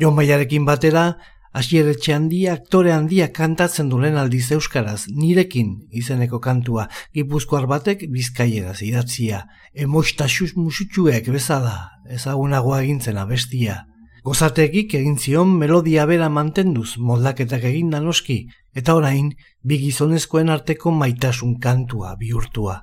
Jon 0.00 0.16
Maiarekin 0.16 0.64
batera, 0.64 1.18
Asieretxe 1.52 2.14
handia, 2.14 2.54
aktore 2.56 2.94
handia 2.94 3.26
kantatzen 3.28 3.90
du 3.92 3.98
lehen 4.00 4.16
aldiz 4.16 4.46
euskaraz, 4.56 5.04
nirekin 5.12 5.74
izeneko 5.92 6.40
kantua, 6.40 6.86
gipuzkoar 7.12 7.66
batek 7.68 8.06
bizkaieraz 8.08 8.78
idatzia, 8.86 9.42
emoistaxuz 9.74 10.54
musutxuek 10.56 11.28
bezala, 11.34 11.74
ezagunagoa 12.08 12.80
egintzen 12.86 13.20
abestia. 13.20 13.82
Gozatekik 14.24 14.94
egin 14.94 15.18
zion 15.18 15.52
melodia 15.58 16.06
bera 16.06 16.30
mantenduz 16.30 16.96
moldaketak 16.96 17.64
egin 17.68 17.90
noski, 17.90 18.46
eta 18.74 18.94
orain 18.94 19.32
bi 19.62 19.78
gizonezkoen 19.78 20.48
arteko 20.48 20.90
maitasun 20.90 21.58
kantua 21.60 22.16
bihurtua. 22.16 22.80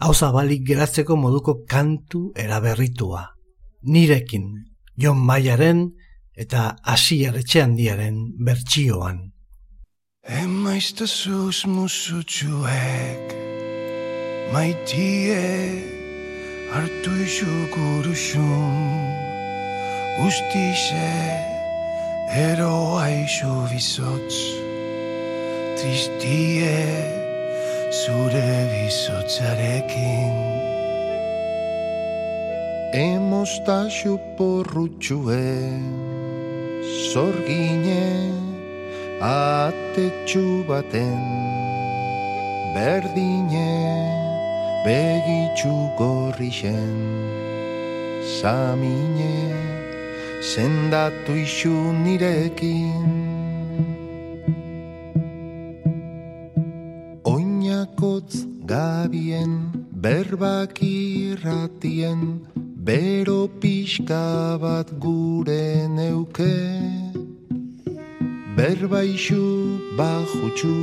hau 0.00 0.12
zabalik 0.12 0.66
geratzeko 0.66 1.16
moduko 1.16 1.64
kantu 1.68 2.32
eraberritua. 2.34 3.28
Nirekin, 3.82 4.64
Jon 4.96 5.18
Maiaren 5.18 5.92
eta 6.36 6.76
Asiaretxe 6.82 7.62
handiaren 7.62 8.16
bertsioan. 8.46 9.32
Emaizta 10.24 11.06
zuz 11.06 11.66
musutxuek 11.68 13.34
Maitie 14.52 15.42
hartu 16.72 17.12
isu 17.26 17.52
guruxun 17.74 19.04
Guztize 20.16 21.10
eroa 22.30 23.08
isu 23.10 23.54
bizotz. 23.70 24.36
Tristie 25.74 26.78
zure 27.90 28.50
bizotzarekin. 28.70 30.36
Emostaxu 32.94 34.14
porrutxue 34.38 35.42
Zorgine 36.84 38.28
atetxu 39.20 40.64
baten 40.68 41.22
berdine 42.74 43.72
begitxu 44.84 45.74
gorri 45.98 46.50
zen. 46.60 46.96
Samine 48.38 49.36
sendatu 50.52 51.32
isu 51.46 51.76
nirekin. 52.04 53.08
Oinakotz 57.24 58.44
gabien 58.68 59.52
berbak 60.04 60.82
irratien 60.82 62.44
bero 62.84 63.48
pixka 63.60 64.58
bat 64.60 64.88
gure 65.00 65.88
neuke. 65.88 66.56
Berbaixu 68.56 69.44
bajutxu 69.98 70.74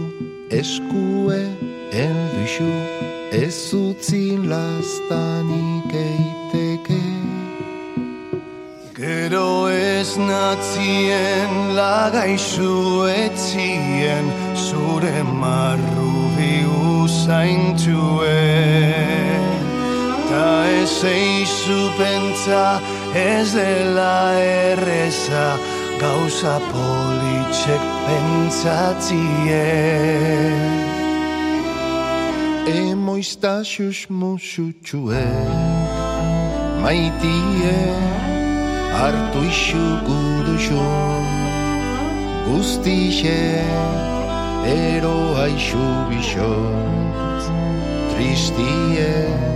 eskue 0.60 1.42
elduxu 2.04 2.72
ez 3.44 3.60
utzi 3.84 4.26
lastanik 4.52 5.94
eiteke. 6.06 7.06
Gero 8.98 9.52
ez 9.70 10.18
natzien 10.18 11.54
lagaixu 11.78 13.06
etzien 13.26 14.26
zure 14.66 15.18
marru 15.42 16.14
bi 16.36 16.54
usaintue 16.98 18.91
Ta 22.52 22.82
ez 23.14 23.54
dela 23.54 24.34
erreza 24.34 25.58
gauza 26.02 26.58
politxek 26.72 27.84
pentsatzie. 28.06 29.70
Emoizta 32.66 33.64
xus 33.64 34.08
musutxue 34.10 35.28
Maitie 36.82 37.80
hartu 38.98 39.42
isu 39.52 39.86
guduxu 40.08 40.82
Guztixe 42.46 43.42
eroa 44.66 45.46
isu 45.58 45.86
bixot 46.10 47.44
Tristie 48.12 49.51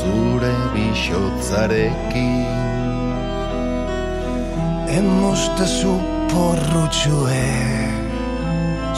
zure 0.00 0.54
bixotzarekin. 0.74 2.46
Emosta 4.98 5.66
zu 5.78 5.94
porrutxue 6.30 7.48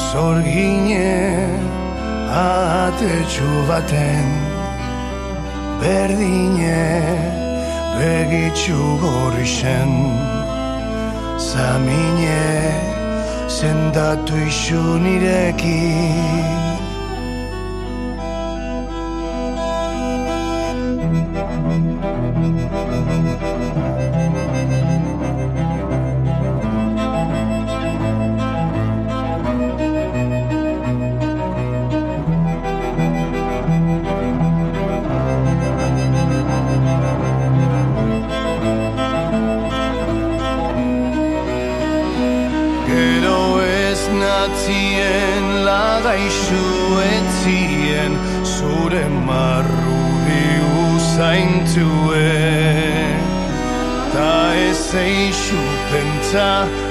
Zorgine 0.08 1.12
atetxu 2.44 3.50
baten. 3.68 4.28
Berdine 5.80 6.82
begitxu 7.98 8.80
gorri 9.02 9.46
zen 9.58 9.92
Zamine 11.48 12.46
zendatu 13.58 14.36
isu 14.48 14.82
nirekin 15.04 16.61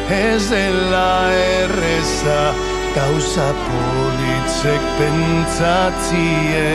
ez 0.09 0.49
dela 0.49 1.29
erreza 1.61 2.53
gauza 2.95 3.49
politzek 3.67 4.81
pentsatzie. 4.97 6.69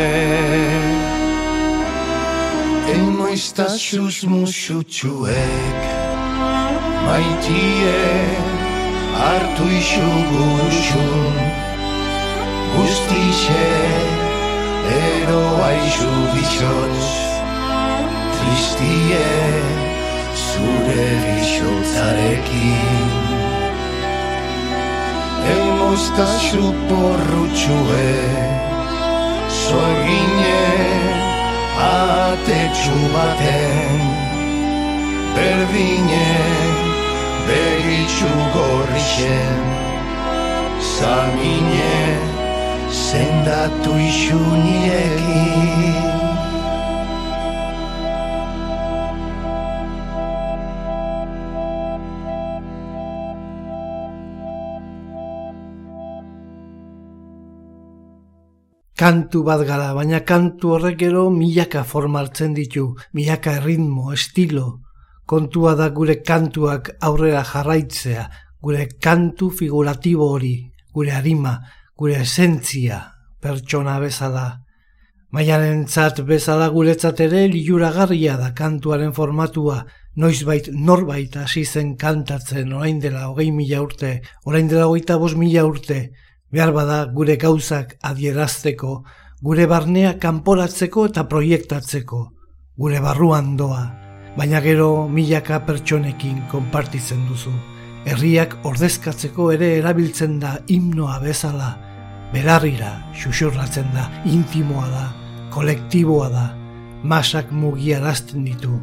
Eno 2.95 3.27
iztasuz 3.29 4.23
musutxuek 4.31 5.83
maitie 7.07 8.03
hartu 9.19 9.67
isu 9.81 10.11
gurxun 10.31 11.37
guztixe 12.77 13.67
eroa 15.01 15.71
isu 15.87 16.13
bitxotz 16.33 17.07
tristie 18.37 19.86
zure 20.67 21.09
bixotzarekin. 21.25 23.11
Emostaxu 25.55 26.67
porrutxue 26.89 28.13
Zorgine 29.63 30.65
atetxu 31.91 32.99
baten. 33.15 34.01
Berdine 35.37 36.31
begitxu 37.49 38.33
gorrixen 38.55 39.65
Zamine 40.97 41.99
zendatu 43.07 43.93
isu 44.11 44.41
kantu 59.07 59.45
bat 59.47 59.61
gara, 59.63 59.93
baina 59.95 60.19
kantu 60.27 60.73
horrek 60.75 61.03
ero 61.07 61.29
milaka 61.31 61.85
forma 61.87 62.19
hartzen 62.19 62.55
ditu, 62.57 62.89
milaka 63.15 63.53
ritmo, 63.63 64.11
estilo. 64.13 64.81
Kontua 65.31 65.77
da 65.79 65.87
gure 65.95 66.17
kantuak 66.27 66.91
aurrera 67.09 67.45
jarraitzea, 67.47 68.25
gure 68.63 68.89
kantu 69.07 69.53
figuratibo 69.61 70.27
hori, 70.35 70.57
gure 70.95 71.15
arima, 71.15 71.55
gure 71.95 72.19
esentzia, 72.25 72.99
pertsona 73.43 74.01
bezala. 74.03 74.47
Maiaren 75.31 75.87
zat 75.87 76.25
bezala 76.27 76.67
guretzat 76.75 77.23
ere 77.29 77.47
liuragarria 77.53 78.35
da 78.43 78.53
kantuaren 78.59 79.15
formatua, 79.15 79.85
noizbait 80.17 80.73
norbait 80.73 81.39
hasi 81.45 81.63
zen 81.65 81.95
kantatzen 81.95 82.75
orain 82.75 82.99
dela 82.99 83.29
hogei 83.29 83.53
mila 83.53 83.87
urte, 83.87 84.17
orain 84.47 84.67
dela 84.67 84.91
hogeita 84.91 85.23
bos 85.23 85.37
mila 85.39 85.63
urte, 85.69 86.09
behar 86.53 86.73
bada 86.73 87.05
gure 87.13 87.37
gauzak 87.37 87.97
adierazteko, 88.03 89.03
gure 89.43 89.67
barnea 89.67 90.17
kanporatzeko 90.19 91.07
eta 91.11 91.27
proiektatzeko, 91.29 92.21
gure 92.77 93.01
barruan 93.01 93.57
doa, 93.57 93.83
baina 94.37 94.61
gero 94.61 95.09
milaka 95.09 95.61
pertsonekin 95.67 96.45
konpartitzen 96.53 97.27
duzu. 97.29 97.53
Herriak 98.07 98.59
ordezkatzeko 98.69 99.51
ere 99.57 99.73
erabiltzen 99.81 100.39
da 100.41 100.57
himnoa 100.71 101.19
bezala, 101.25 101.73
berarrira 102.33 102.93
xuxurratzen 103.19 103.89
da, 103.95 104.09
intimoa 104.31 104.87
da, 104.93 105.07
kolektiboa 105.55 106.29
da, 106.31 106.47
masak 107.03 107.51
mugiarazten 107.51 108.45
ditu, 108.47 108.79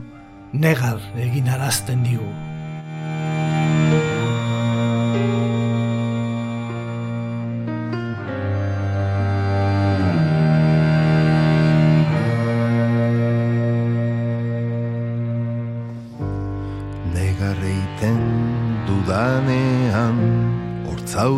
negar 0.53 0.99
egin 1.19 1.49
arazten 1.49 2.03
digu. 2.03 2.52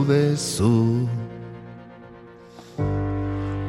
Hortzaudezu 0.07 1.07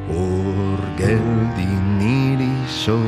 Hor 0.09 0.81
geldi 0.97 1.71
niri 1.99 2.53
so 2.67 2.99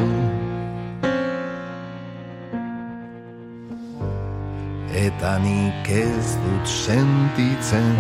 Eta 4.94 5.38
nik 5.40 5.88
ez 5.88 6.36
dut 6.44 6.68
sentitzen. 6.68 7.96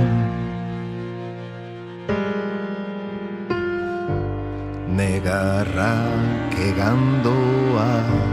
Negarrak 4.97 6.57
egandoaz 6.59 8.28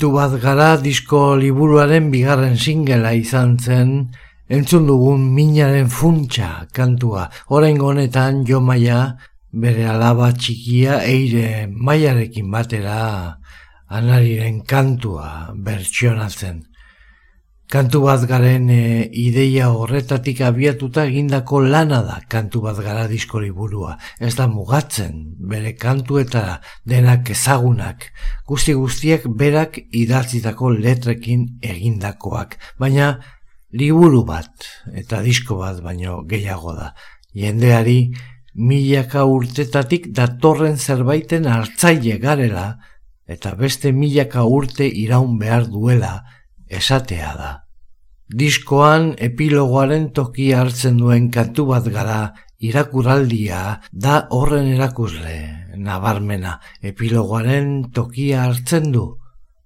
Kantu 0.00 0.16
bat 0.16 0.32
gara 0.40 0.80
disko 0.80 1.36
liburuaren 1.36 2.06
bigarren 2.08 2.54
singela 2.56 3.10
izan 3.12 3.58
zen, 3.60 3.90
entzun 4.48 4.86
dugun 4.88 5.26
minaren 5.36 5.90
funtsa 5.92 6.64
kantua. 6.72 7.26
Oraingo 7.52 7.90
honetan 7.90 8.40
jo 8.48 8.62
maia 8.64 9.18
bere 9.52 9.84
alaba 9.92 10.30
txikia 10.32 11.02
eire 11.04 11.68
maiarekin 11.68 12.48
batera 12.48 13.36
anariren 13.92 14.62
kantua 14.64 15.52
bertsionatzen. 15.52 16.69
Kantu 17.70 18.00
bat 18.02 18.24
garen 18.26 18.64
e, 18.74 19.06
ideia 19.14 19.68
horretatik 19.70 20.40
abiatuta 20.42 21.04
egindako 21.06 21.60
lana 21.62 22.00
da 22.02 22.16
kantu 22.26 22.64
bat 22.64 22.80
gara 22.82 23.04
disko 23.06 23.38
liburua. 23.38 23.92
Ez 24.18 24.32
da 24.34 24.48
mugatzen, 24.50 25.20
bere 25.52 25.76
kantu 25.78 26.18
eta 26.18 26.58
denak 26.82 27.30
ezagunak, 27.30 28.08
guzti 28.50 28.74
guztiak 28.74 29.28
berak 29.38 29.78
idatzitako 29.94 30.72
letrekin 30.80 31.46
egindakoak. 31.62 32.58
Baina 32.82 33.12
Liburu 33.70 34.24
bat 34.26 34.66
eta 34.98 35.20
disko 35.22 35.60
bat 35.60 35.78
baino 35.84 36.24
gehiago 36.26 36.74
da. 36.74 36.90
Jendeari 37.38 38.10
milaka 38.58 39.22
urtetatik 39.30 40.10
datorren 40.16 40.74
zerbaiten 40.74 41.46
hartzaile 41.46 42.18
garela 42.18 42.66
eta 43.30 43.54
beste 43.54 43.94
milaka 43.94 44.42
urte 44.42 44.90
iraun 44.90 45.38
behar 45.38 45.70
duela 45.70 46.16
esatea 46.70 47.32
da. 47.36 47.50
Diskoan 48.30 49.16
epilogoaren 49.18 50.12
toki 50.14 50.52
hartzen 50.54 51.00
duen 51.02 51.30
kantu 51.34 51.66
bat 51.72 51.88
gara 51.90 52.20
irakuraldia 52.60 53.80
da 53.90 54.20
horren 54.30 54.68
erakusle, 54.70 55.36
nabarmena, 55.80 56.58
epilogoaren 56.82 57.90
tokia 57.96 58.44
hartzen 58.44 58.92
du, 58.94 59.06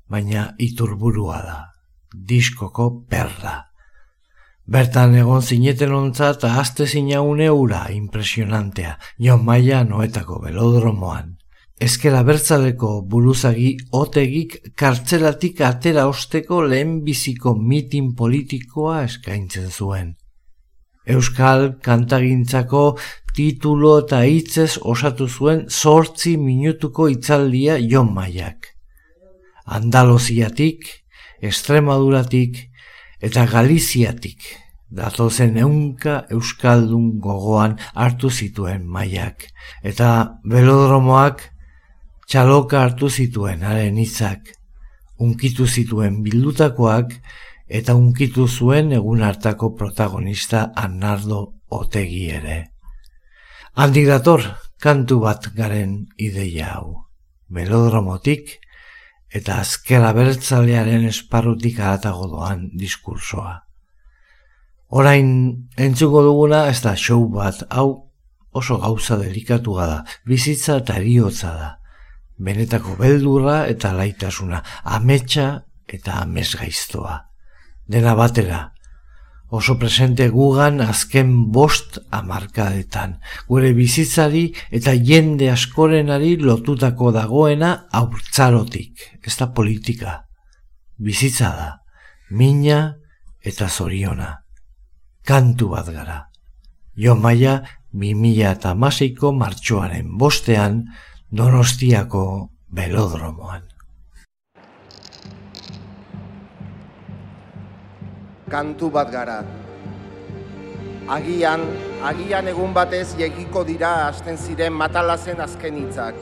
baina 0.09 0.49
iturburua 0.59 1.39
da, 1.45 1.59
diskoko 2.15 2.89
perda. 3.11 3.55
Bertan 4.65 5.13
egon 5.21 5.43
zineten 5.43 5.93
ontzat 5.93 6.47
ahazte 6.49 6.87
zinaune 6.87 7.51
ura 7.53 7.85
impresionantea, 7.93 8.97
Jon 9.21 9.45
Maia 9.45 9.83
noetako 9.85 10.41
belodromoan. 10.47 11.35
Ezkera 11.83 12.23
bertzaleko 12.23 13.01
buruzagi 13.11 13.73
otegik 13.99 14.55
kartzelatik 14.79 15.61
atera 15.67 16.07
osteko 16.07 16.61
lehenbiziko 16.63 17.57
mitin 17.59 18.13
politikoa 18.15 19.03
eskaintzen 19.09 19.71
zuen. 19.71 20.13
Euskal 21.05 21.73
kantagintzako 21.83 22.85
titulo 23.35 23.99
eta 24.05 24.23
hitzez 24.23 24.79
osatu 24.81 25.27
zuen 25.29 25.65
sortzi 25.69 26.37
minutuko 26.39 27.09
itzaldia 27.11 27.77
Jon 27.83 28.15
Maiak. 28.15 28.71
Andaloziatik, 29.67 30.87
Estremaduratik 31.43 32.69
eta 33.21 33.49
Galiziatik 33.51 34.47
datozen 34.95 35.57
eunka 35.59 36.21
Euskaldun 36.31 37.19
gogoan 37.21 37.75
hartu 37.95 38.31
zituen 38.31 38.87
Maiak. 38.87 39.49
Eta 39.83 40.39
belodromoak 40.47 41.43
txaloka 42.29 42.83
hartu 42.83 43.11
zituen 43.11 43.63
haren 43.63 43.99
hitzak, 44.01 44.53
unkitu 45.21 45.67
zituen 45.67 46.23
bildutakoak 46.25 47.13
eta 47.69 47.95
unkitu 47.95 48.49
zuen 48.49 48.93
egun 48.93 49.23
hartako 49.23 49.75
protagonista 49.75 50.71
Arnaldo 50.77 51.55
Otegi 51.75 52.29
ere. 52.31 52.59
Handi 53.75 54.05
dator 54.07 54.45
kantu 54.79 55.21
bat 55.25 55.49
garen 55.57 56.05
ideia 56.21 56.75
hau. 56.77 57.09
Belodromotik 57.51 58.59
eta 59.35 59.59
azkera 59.65 60.13
bertzalearen 60.15 61.09
esparrutik 61.09 61.81
aratago 61.81 62.29
doan 62.31 62.69
diskursoa. 62.79 63.57
Orain 64.95 65.29
entzuko 65.81 66.23
duguna 66.23 66.69
ez 66.71 66.79
da 66.85 66.95
show 66.95 67.25
bat, 67.33 67.65
hau 67.71 68.13
oso 68.55 68.79
gauza 68.79 69.17
delikatua 69.19 69.87
da, 69.91 69.97
bizitza 70.29 70.79
eta 70.85 71.01
eriotza 71.01 71.51
da. 71.59 71.71
Benetako 72.39 72.97
beldurra 72.99 73.65
eta 73.71 73.93
laitasuna, 73.95 74.63
ametsa 74.85 75.65
eta 75.87 76.21
amesgaiztoa. 76.23 77.19
Dena 77.87 78.15
batera, 78.19 78.61
oso 79.55 79.77
presente 79.79 80.29
gugan 80.33 80.81
azken 80.81 81.53
bost 81.53 82.01
amarkadetan, 82.11 83.19
gure 83.49 83.73
bizitzari 83.77 84.49
eta 84.75 84.97
jende 84.97 85.51
askorenari 85.53 86.37
lotutako 86.43 87.13
dagoena 87.15 87.75
aurtzarotik, 87.93 89.11
ez 89.23 89.37
da 89.39 89.53
politika. 89.55 90.23
Bizitza 90.99 91.51
da, 91.55 91.69
mina 92.31 92.81
eta 93.45 93.69
zoriona 93.69 94.45
kantu 95.25 95.71
bat 95.73 95.89
gara. 95.89 96.19
Jo 96.97 97.17
maia, 97.17 97.63
2000 97.95 98.51
eta 98.53 98.75
maseiko 98.75 99.33
martxoaren 99.33 100.13
bostean, 100.19 100.85
donostiako 101.31 102.49
belodromoan. 102.69 103.63
Kantu 108.51 108.91
bat 108.91 109.11
gara. 109.11 109.43
Agian, 111.09 111.65
agian 112.05 112.49
egun 112.49 112.73
batez 112.73 113.17
jegiko 113.19 113.65
dira 113.65 114.07
hasten 114.07 114.39
ziren 114.39 114.73
matalazen 114.73 115.41
azken 115.41 115.77
hitzak. 115.83 116.15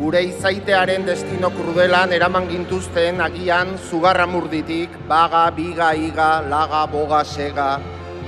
Gure 0.00 0.22
izaitearen 0.24 1.04
destino 1.06 1.50
krudelan 1.52 2.12
eraman 2.12 2.48
gintuzten 2.48 3.20
agian 3.20 3.76
zugarra 3.78 4.26
murditik, 4.26 4.90
baga, 5.08 5.50
biga, 5.52 5.92
iga, 5.94 6.40
laga, 6.40 6.86
boga, 6.88 7.24
sega, 7.24 7.80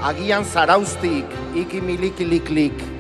agian 0.04 0.44
zaraustik, 0.44 1.24
iki 1.56 1.80
milikiliklik. 1.80 2.91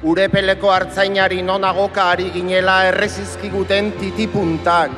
Urepeleko 0.00 0.70
hartzainari 0.72 1.42
nonagoka 1.44 2.06
ari 2.14 2.30
ginela 2.32 2.86
errezizkiguten 2.88 3.90
titipuntak, 4.00 4.94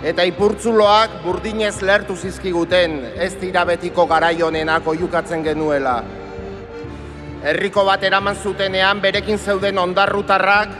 eta 0.00 0.24
ipurtzuloak 0.24 1.18
burdinez 1.26 1.74
lertu 1.84 2.16
zizkiguten, 2.16 2.94
ez 3.20 3.34
dira 3.36 3.66
betiko 3.68 4.06
garaionenako 4.08 4.94
jukatzen 4.96 5.44
genuela. 5.44 5.98
Herriko 7.44 7.84
bat 7.84 8.08
eraman 8.08 8.40
zutenean 8.40 9.04
berekin 9.04 9.36
zeuden 9.36 9.76
ondarrutarrak, 9.76 10.72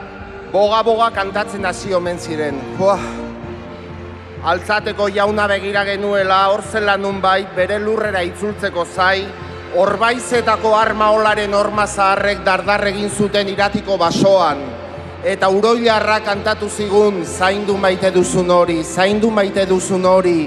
boga-boga 0.57 1.11
kantatzen 1.13 1.69
hasi 1.69 1.93
omen 1.93 2.17
ziren. 2.17 2.57
Buah. 2.81 3.05
Altzateko 4.57 5.11
jauna 5.13 5.45
begira 5.53 5.85
genuela, 5.85 6.47
hor 6.49 6.65
zela 6.65 6.97
nunbait 6.97 7.53
bere 7.53 7.77
lurrera 7.83 8.25
itzultzeko 8.25 8.89
zai, 8.89 9.27
Orbaizetako 9.77 10.71
arma 10.73 11.11
olaren 11.13 11.53
orma 11.53 11.85
zaharrek 11.85 12.39
dardar 12.47 12.81
egin 12.89 13.11
zuten 13.13 13.51
iratiko 13.53 13.99
basoan. 14.01 14.63
Eta 15.21 15.51
uroilarra 15.53 16.23
kantatu 16.25 16.71
zigun, 16.73 17.19
zaindu 17.27 17.77
maite 17.77 18.09
duzun 18.15 18.49
hori, 18.55 18.79
zaindu 18.81 19.29
maite 19.29 19.67
duzun 19.69 20.09
hori. 20.09 20.47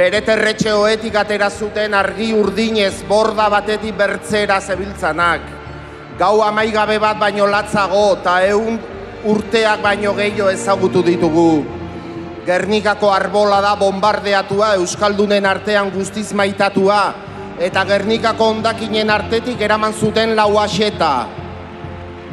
Bere 0.00 0.22
terretxe 0.24 0.72
hoetik 0.72 1.20
atera 1.20 1.50
zuten 1.50 1.92
argi 1.92 2.30
urdinez 2.32 3.02
borda 3.10 3.50
batetik 3.52 3.98
bertzera 4.00 4.62
zebiltzanak. 4.64 5.44
Gau 6.16 6.40
amaigabe 6.40 6.96
bat 7.04 7.20
baino 7.20 7.44
latzago 7.52 8.14
eta 8.16 8.40
egun 8.48 8.80
urteak 9.28 9.84
baino 9.84 10.16
gehiago 10.16 10.48
ezagutu 10.56 11.04
ditugu. 11.04 11.50
Gernikako 12.48 13.12
arbola 13.12 13.60
da 13.60 13.76
bombardeatua 13.76 14.78
Euskaldunen 14.80 15.44
artean 15.44 15.92
guztiz 15.92 16.30
maitatua 16.32 17.02
eta 17.58 17.82
Gernikako 17.84 18.52
ondakinen 18.54 19.10
artetik 19.10 19.60
eraman 19.60 19.92
zuten 19.92 20.36
lau 20.36 20.58
aseta. 20.62 21.26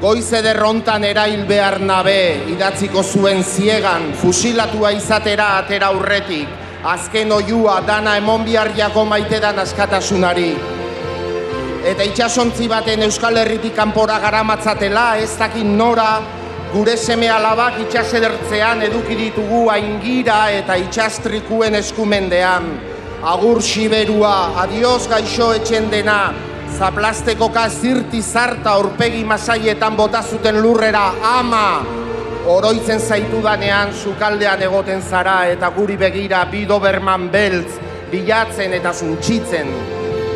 Goiz 0.02 0.28
ederrontan 0.38 1.04
erail 1.08 1.46
behar 1.50 1.80
nabe, 1.82 2.46
idatziko 2.52 3.02
zuen 3.04 3.44
ziegan, 3.44 4.12
fusilatua 4.22 4.92
izatera 4.94 5.56
atera 5.58 5.88
aurretik, 5.88 6.48
azken 6.84 7.32
oiua 7.32 7.82
dana 7.82 8.18
emon 8.18 8.46
jako 8.76 9.06
maitedan 9.06 9.60
askatasunari. 9.60 10.56
Eta 11.86 12.04
itxasontzi 12.04 12.68
baten 12.68 13.04
Euskal 13.04 13.38
Herritik 13.38 13.76
kanpora 13.76 14.20
garamatzatela, 14.20 15.18
ez 15.18 15.38
dakin 15.38 15.78
nora, 15.78 16.22
gure 16.74 16.98
seme 16.98 17.30
alabak 17.30 17.80
itxasedertzean 17.80 18.82
eduki 18.82 19.16
ditugu 19.16 19.70
aingira 19.70 20.52
eta 20.52 20.76
itxastrikuen 20.76 21.76
eskumendean. 21.76 22.95
Agur 23.26 23.58
siberua, 23.58 24.54
adios 24.62 25.08
gaixo 25.10 25.48
etxen 25.58 25.88
dena, 25.90 26.30
zaplasteko 26.78 27.48
zirti 27.70 28.22
zarta 28.22 28.70
aurpegi 28.78 29.24
masaietan 29.26 29.96
bota 29.98 30.22
zuten 30.22 30.62
lurrera, 30.62 31.12
ama! 31.24 31.82
Oroitzen 32.46 33.00
zaitu 33.00 33.42
danean, 33.42 33.92
sukaldean 33.94 34.62
egoten 34.62 35.02
zara 35.02 35.48
eta 35.50 35.70
guri 35.70 35.98
begira 35.98 36.46
bido 36.46 36.80
berman 36.80 37.32
beltz, 37.32 37.80
bilatzen 38.12 38.74
eta 38.74 38.94
zuntxitzen. 38.94 39.74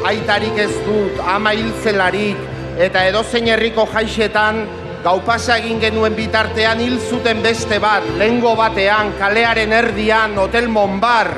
Aitarik 0.04 0.58
ez 0.58 0.74
dut, 0.82 1.22
ama 1.22 1.54
hilzelarik, 1.54 2.42
eta 2.80 3.06
edozein 3.06 3.48
herriko 3.54 3.86
jaixetan, 3.94 4.66
Gau 5.00 5.22
pasa 5.24 5.56
egin 5.62 5.78
genuen 5.80 6.12
bitartean 6.12 6.82
hil 6.84 6.98
zuten 7.00 7.40
beste 7.40 7.78
bat, 7.80 8.04
lengo 8.20 8.52
batean, 8.60 9.14
kalearen 9.16 9.72
erdian, 9.72 10.34
hotel 10.36 10.68
Monbar, 10.68 11.30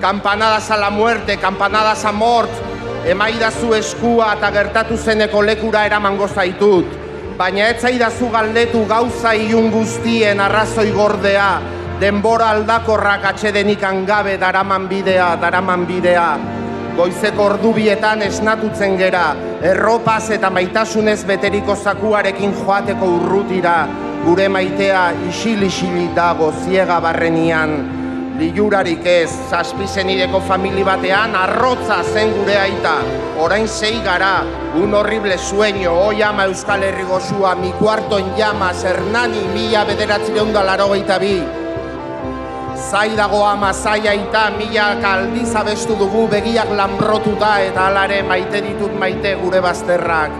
kampanadas 0.00 0.70
a 0.70 0.76
la 0.76 0.90
muerte, 0.90 1.36
kampanadas 1.36 2.04
a 2.04 2.12
mort, 2.12 2.50
emaidazu 3.06 3.74
eskua 3.74 4.34
eta 4.36 4.50
gertatu 4.54 4.96
zeneko 4.96 5.42
lekura 5.42 5.84
eramango 5.86 6.28
zaitut. 6.28 6.86
Baina 7.38 7.68
ez 7.70 7.80
zaidazu 7.82 8.30
galdetu 8.30 8.84
gauza 8.86 9.34
ilun 9.34 9.70
guztien 9.70 10.40
arrazoi 10.40 10.90
gordea, 10.92 11.60
denbora 12.00 12.50
aldakorrak 12.54 13.24
atxedenik 13.32 13.82
angabe 13.82 14.36
daraman 14.38 14.88
bidea, 14.88 15.36
daraman 15.40 15.86
bidea. 15.86 16.28
Goizeko 16.98 17.44
ordubietan 17.52 18.22
esnatutzen 18.26 18.96
gera, 18.98 19.28
erropaz 19.62 20.30
eta 20.34 20.50
maitasunez 20.50 21.20
beteriko 21.26 21.76
zakuarekin 21.76 22.56
joateko 22.64 23.06
urrutira, 23.20 23.76
gure 24.24 24.48
maitea 24.50 25.04
isil-isili 25.30 26.08
dago 26.14 26.50
ziega 26.64 26.98
barrenian, 27.00 27.78
Liurarik 28.38 29.02
ez, 29.02 29.30
zazpizenideko 29.50 30.38
famili 30.46 30.84
batean, 30.86 31.32
arrotza 31.34 31.96
zen 32.06 32.28
gure 32.36 32.54
aita. 32.54 32.92
Orain 33.42 33.64
zei 33.66 33.96
gara, 34.04 34.44
un 34.78 34.92
horrible 34.94 35.34
sueño, 35.38 35.90
oi 36.06 36.22
ama 36.22 36.44
Euskal 36.46 36.84
Herri 36.86 37.02
gozua, 37.08 37.56
mi 37.58 37.72
kuarto 37.80 38.20
en 38.22 38.28
llamas, 38.36 38.84
Hernani, 38.84 39.42
mila 39.54 39.82
bederatzireun 39.88 40.52
da 40.52 40.62
laro 40.62 40.86
bi. 41.18 41.42
Zai 42.76 43.16
dago 43.16 43.44
ama 43.44 43.72
zai 43.72 44.06
aita, 44.06 44.50
mila 44.50 44.94
kaldiz 45.02 45.56
abestu 45.56 45.96
dugu, 45.96 46.28
begiak 46.28 46.70
lanbrotuta 46.70 47.58
eta 47.60 47.88
alare 47.88 48.22
maite 48.22 48.62
ditut 48.62 48.94
maite 49.00 49.34
gure 49.42 49.60
bazterrak. 49.60 50.30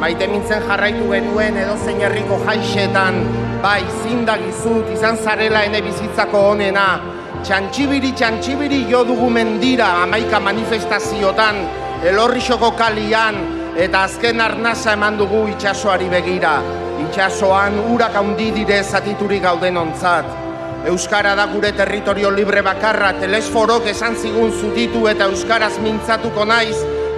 Maite 0.00 0.26
mintzen 0.26 0.62
jarraitu 0.66 1.12
genuen 1.12 1.56
edo 1.58 1.76
zein 1.84 2.00
herriko 2.00 2.40
jaixetan, 2.46 3.47
bai, 3.62 3.82
zindagizut, 4.02 4.90
izan 4.94 5.16
zarela 5.18 5.64
ene 5.66 5.80
bizitzako 5.82 6.40
onena, 6.52 6.86
txantxibiri, 7.46 8.12
txantxibiri 8.18 8.84
jo 8.90 9.04
dugu 9.08 9.28
mendira, 9.30 9.88
amaika 10.02 10.40
manifestaziotan, 10.42 11.62
elorrixoko 12.08 12.72
kalian, 12.78 13.40
eta 13.78 14.04
azken 14.06 14.42
arnasa 14.42 14.94
eman 14.98 15.18
dugu 15.18 15.46
itxasoari 15.52 16.10
begira. 16.10 16.58
Itxasoan 17.04 17.78
urak 17.94 18.14
handi 18.18 18.50
dire 18.54 18.82
zatiturik 18.82 19.42
gauden 19.42 19.78
ontzat. 19.78 20.26
Euskara 20.88 21.34
da 21.34 21.46
gure 21.50 21.72
territorio 21.74 22.30
libre 22.30 22.62
bakarra, 22.62 23.12
telesforok 23.20 23.86
esan 23.90 24.14
zigun 24.16 24.52
zutitu 24.54 25.06
eta 25.10 25.26
Euskaraz 25.30 25.74
mintzatuko 25.82 26.46
naiz, 26.46 26.76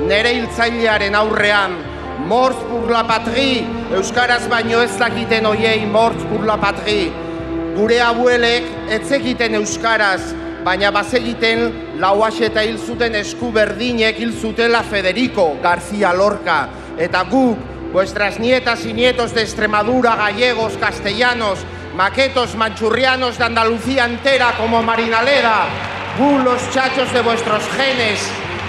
nere 0.08 0.32
hiltzailearen 0.36 1.16
aurrean. 1.16 1.76
Mortz 2.28 2.60
pur 2.68 2.90
la 2.92 3.04
patri, 3.08 3.79
Euskaraz 3.90 4.44
baino 4.46 4.78
ez 4.84 4.92
dakiten 5.00 5.48
oiei 5.50 5.80
mortz 5.82 6.22
pur 6.30 6.44
la 6.46 6.54
patri. 6.62 7.08
Gure 7.74 7.96
abuelek 8.00 8.68
etzekiten 8.94 9.56
Euskaraz, 9.58 10.30
baina 10.62 10.92
bazegiten 10.94 11.64
lauaxe 11.98 12.46
eta 12.46 12.62
hil 12.62 12.78
zuten 12.78 13.16
esku 13.18 13.50
berdinek 13.50 14.20
hil 14.22 14.30
zutela 14.30 14.84
Federico 14.86 15.56
García 15.62 16.12
Lorca. 16.14 16.68
Eta 16.98 17.24
guk, 17.32 17.58
vuestras 17.92 18.38
nietas 18.38 18.86
y 18.86 18.92
nietos 18.92 19.34
de 19.34 19.42
Extremadura, 19.42 20.14
gallegos, 20.14 20.78
castellanos, 20.78 21.58
maquetos 21.96 22.54
manchurrianos 22.54 23.38
de 23.38 23.44
Andalucía 23.44 24.04
entera 24.04 24.52
como 24.56 24.84
Marinaleda, 24.84 25.66
gu 26.16 26.38
los 26.44 26.62
chachos 26.70 27.12
de 27.12 27.22
vuestros 27.22 27.64
genes, 27.74 28.22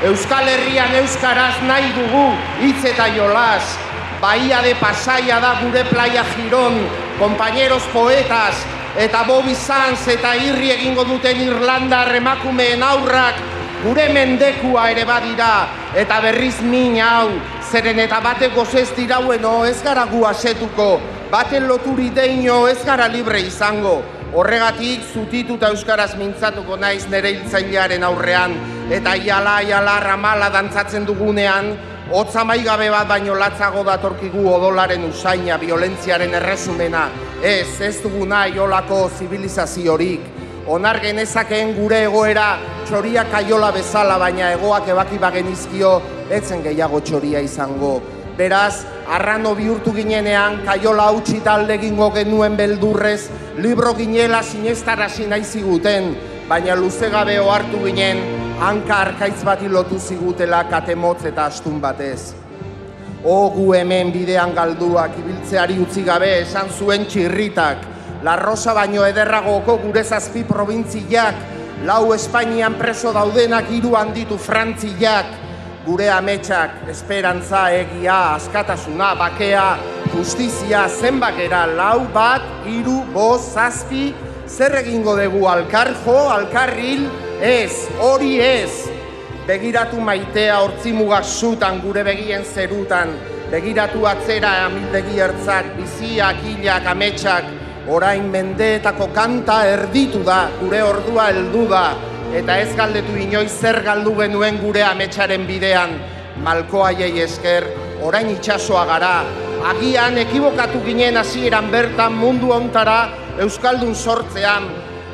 Euskal 0.04 0.50
Herrian 0.50 0.96
Euskaraz 0.96 1.62
nahi 1.62 1.94
dugu 1.94 2.34
hitz 2.64 2.86
eta 2.90 3.06
jolas, 3.14 3.78
Bahía 4.22 4.62
de 4.62 4.76
Pasaia 4.76 5.40
da 5.40 5.58
gure 5.64 5.84
playa 5.86 6.24
Girón, 6.24 6.78
compañeros 7.18 7.82
poetas, 7.92 8.54
eta 8.96 9.24
Bobby 9.24 9.56
Sanz 9.56 10.08
eta 10.08 10.36
irri 10.38 10.70
egingo 10.70 11.04
duten 11.10 11.42
Irlanda 11.42 12.06
remakumeen 12.06 12.84
aurrak, 12.86 13.42
gure 13.82 14.10
mendekua 14.14 14.92
ere 14.94 15.08
badira, 15.10 15.66
eta 15.98 16.22
berriz 16.22 16.62
min 16.62 17.02
hau, 17.02 17.34
zeren 17.66 17.98
eta 17.98 18.22
batek 18.22 18.54
gozez 18.54 18.92
diraueno 18.94 19.66
ez 19.66 19.82
gara 19.82 20.06
gu 20.06 20.22
asetuko, 20.30 21.02
baten 21.34 21.66
loturi 21.66 22.12
deino 22.14 22.68
ez 22.70 22.78
gara 22.86 23.10
libre 23.10 23.42
izango. 23.42 24.04
Horregatik 24.38 25.02
zutituta 25.02 25.74
euskaraz 25.74 26.14
mintzatuko 26.16 26.78
naiz 26.78 27.08
nere 27.10 27.34
hiltzailearen 27.34 28.06
aurrean. 28.06 28.54
Eta 28.88 29.18
iala 29.18 29.64
iala 29.66 29.98
ramala 30.00 30.48
dantzatzen 30.54 31.10
dugunean 31.10 31.74
hotza 32.12 32.44
maigabe 32.44 32.90
bat 32.92 33.08
baino 33.08 33.36
latzago 33.40 33.84
datorkigu 33.88 34.44
odolaren 34.52 35.04
usaina, 35.08 35.58
violentziaren 35.58 36.34
erresumena. 36.42 37.06
Ez, 37.44 37.80
ez 37.82 38.02
dugu 38.04 38.26
nahi 38.28 38.60
olako 38.60 39.06
zibilizaziorik. 39.18 40.26
Onar 40.68 41.00
genezakeen 41.02 41.72
gure 41.78 42.04
egoera 42.06 42.50
txoria 42.86 43.24
kaiola 43.32 43.72
bezala, 43.72 44.20
baina 44.20 44.52
egoak 44.58 44.92
ebaki 44.92 45.22
bagenizkio, 45.24 45.94
etzen 46.30 46.62
gehiago 46.68 47.00
txoria 47.00 47.40
izango. 47.42 47.96
Beraz, 48.38 48.84
arrano 49.08 49.56
bihurtu 49.56 49.96
ginenean, 49.96 50.62
kaiola 50.68 51.08
hautsi 51.12 51.40
talde 51.46 51.80
egingo 51.80 52.12
genuen 52.16 52.60
beldurrez, 52.60 53.30
libro 53.64 53.96
ginela 53.96 54.44
sinestarazi 54.44 55.28
nahi 55.32 55.48
ziguten, 55.48 56.14
baina 56.50 56.76
luze 56.76 57.10
gabe 57.12 57.40
ohartu 57.40 57.84
ginen, 57.88 58.41
hanka 58.62 58.96
arkaitz 58.96 59.42
bati 59.42 59.66
lotu 59.68 59.98
zigutela 59.98 60.64
katemotz 60.70 61.26
eta 61.26 61.48
astun 61.50 61.80
batez. 61.82 62.36
O 63.26 63.50
gu 63.54 63.72
hemen 63.74 64.12
bidean 64.14 64.54
galduak 64.54 65.18
ibiltzeari 65.18 65.80
utzi 65.82 66.04
gabe 66.06 66.30
esan 66.44 66.70
zuen 66.70 67.08
txirritak, 67.10 67.88
La 68.22 68.36
Rosa 68.38 68.76
baino 68.78 69.02
ederragoko 69.02 69.80
gure 69.82 70.04
zazpi 70.04 70.44
probintziak, 70.46 71.40
lau 71.90 72.14
Espainian 72.14 72.76
preso 72.78 73.10
daudenak 73.16 73.72
hiru 73.74 73.96
handitu 73.98 74.38
frantziak, 74.38 75.32
gure 75.88 76.12
ametsak, 76.14 76.84
esperantza, 76.94 77.64
egia, 77.74 78.36
askatasuna, 78.36 79.16
bakea, 79.18 79.66
justizia, 80.14 80.86
zenbakera, 80.86 81.64
lau 81.66 82.06
bat, 82.14 82.46
hiru, 82.70 83.00
bost, 83.16 83.56
zazpi, 83.58 84.12
zer 84.46 84.78
egingo 84.84 85.18
dugu 85.18 85.48
alkarjo, 85.50 86.20
alkarril, 86.38 87.08
ez, 87.42 87.90
hori 87.98 88.40
ez. 88.40 88.90
Begiratu 89.48 90.00
maitea 90.00 90.60
hortzimugak 90.62 91.26
zutan 91.26 91.82
gure 91.82 92.04
begien 92.06 92.44
zerutan, 92.46 93.16
begiratu 93.52 94.06
atzera 94.06 94.52
amildegi 94.68 95.20
ertzak, 95.20 95.74
biziak, 95.76 96.38
hilak, 96.46 96.86
ametsak, 96.86 97.50
orain 97.90 98.30
mendeetako 98.32 99.10
kanta 99.16 99.64
erditu 99.68 100.22
da, 100.24 100.46
gure 100.62 100.84
ordua 100.86 101.32
heldu 101.34 101.66
da, 101.72 101.86
eta 102.38 102.60
ez 102.62 102.70
galdetu 102.78 103.18
inoiz 103.18 103.50
zer 103.52 103.82
galdu 103.84 104.14
genuen 104.22 104.62
gure 104.62 104.86
ametsaren 104.86 105.48
bidean, 105.50 105.98
malkoaiei 106.46 107.18
esker, 107.26 107.66
orain 108.06 108.30
itsasoa 108.30 108.86
gara, 108.86 109.16
agian 109.74 110.22
ekibokatu 110.22 110.86
ginen 110.86 111.18
hasieran 111.18 111.74
bertan 111.74 112.14
mundu 112.14 112.54
ontara 112.54 113.02
Euskaldun 113.42 113.96
sortzean, 113.96 114.70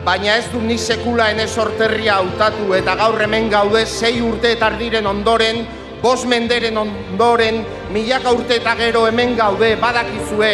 baina 0.08 0.38
ez 0.39 0.46
du 0.54 0.62
ni 0.63 0.78
sekula 0.80 1.26
ene 1.34 1.46
sorterria 1.52 2.22
hautatu 2.22 2.70
eta 2.78 2.93
gaur 2.96 3.20
hemen 3.20 3.50
gaude 3.52 3.82
sei 3.86 4.22
urte 4.24 4.54
eta 4.56 4.70
ardiren 4.70 5.10
ondoren, 5.10 5.65
bos 6.02 6.22
menderen 6.32 6.80
ondoren, 6.80 7.60
milaka 7.91 8.32
urte 8.32 8.56
eta 8.62 8.76
gero 8.80 9.04
hemen 9.10 9.36
gaude, 9.36 9.74
badakizue, 9.82 10.54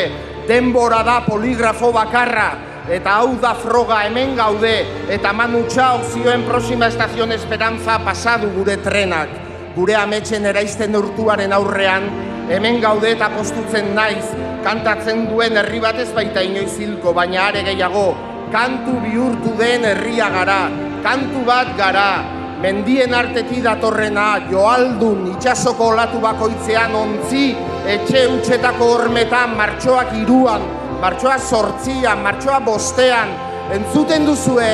denbora 0.50 1.04
da 1.06 1.20
poligrafo 1.28 1.92
bakarra, 1.94 2.48
eta 2.90 3.20
hau 3.20 3.36
da 3.46 3.54
froga 3.54 4.02
hemen 4.08 4.34
gaude, 4.42 4.74
eta 5.14 5.36
Manu 5.38 5.62
Txau 5.70 6.02
zioen 6.16 6.48
Prosima 6.50 6.90
Estazion 6.90 7.38
Esperanza 7.38 8.00
pasadu 8.02 8.50
gure 8.58 8.80
trenak. 8.82 9.38
Gure 9.78 9.94
ametxen 10.02 10.50
eraizten 10.50 10.98
urtuaren 10.98 11.54
aurrean, 11.54 12.10
hemen 12.50 12.82
gaude 12.82 13.14
eta 13.14 13.30
postutzen 13.38 13.94
naiz, 13.94 14.26
kantatzen 14.66 15.28
duen 15.30 15.62
herri 15.62 15.80
bat 15.86 16.02
ez 16.02 16.10
baita 16.14 16.42
inoiz 16.42 16.72
hilko, 16.82 17.14
baina 17.14 17.52
are 17.52 17.68
gehiago, 17.70 18.33
kantu 18.54 19.02
bihurtu 19.02 19.56
den 19.58 19.82
herria 19.90 20.30
gara, 20.30 20.70
kantu 21.02 21.42
bat 21.48 21.74
gara, 21.74 22.22
mendien 22.62 23.14
arteti 23.18 23.64
datorrena, 23.66 24.46
joaldun, 24.52 25.26
itxasoko 25.34 25.90
olatu 25.96 26.22
bakoitzean 26.22 26.94
ontzi, 26.94 27.48
etxe 27.96 28.28
utxetako 28.36 28.92
hormetan, 28.94 29.58
martxoak 29.58 30.14
iruan, 30.22 30.62
martxoa 31.02 31.40
sortzian, 31.42 32.22
martxoa 32.22 32.62
bostean, 32.68 33.34
entzuten 33.74 34.30
duzue, 34.30 34.72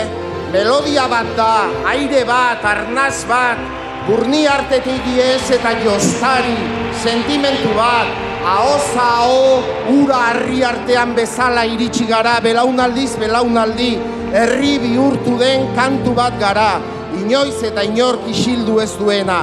melodia 0.52 1.08
bat 1.08 1.32
da, 1.40 1.54
aire 1.96 2.26
bat, 2.28 2.66
arnaz 2.76 3.24
bat, 3.32 3.64
burni 4.10 4.44
artetik 4.48 5.06
diez 5.08 5.46
eta 5.56 5.72
jostari, 5.86 6.58
sentimentu 7.00 7.72
bat, 7.80 8.29
ahoza 8.46 9.08
aho, 9.22 9.62
ura 10.04 10.20
harri 10.30 10.64
artean 10.64 11.16
bezala 11.16 11.66
iritsi 11.66 12.06
gara, 12.08 12.40
belaunaldiz, 12.42 13.16
belaunaldi, 13.20 13.92
herri 14.34 14.78
bihurtu 14.80 15.38
den 15.40 15.68
kantu 15.76 16.14
bat 16.16 16.40
gara, 16.40 16.80
inoiz 17.20 17.60
eta 17.64 17.84
inork 17.84 18.28
isildu 18.32 18.80
ez 18.80 18.94
duena, 19.00 19.42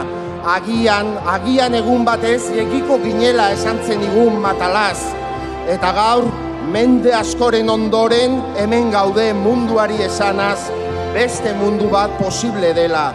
agian, 0.56 1.16
agian 1.34 1.74
egun 1.74 2.04
batez, 2.08 2.48
egiko 2.64 2.98
ginela 3.04 3.50
esan 3.56 3.82
zen 3.86 4.02
igun 4.08 4.40
matalaz, 4.40 4.98
eta 5.68 5.92
gaur, 5.96 6.30
mende 6.72 7.12
askoren 7.14 7.70
ondoren 7.70 8.40
hemen 8.56 8.90
gaude 8.90 9.28
munduari 9.38 10.00
esanaz 10.02 10.66
beste 11.14 11.52
mundu 11.60 11.90
bat 11.92 12.10
posible 12.18 12.72
dela. 12.74 13.12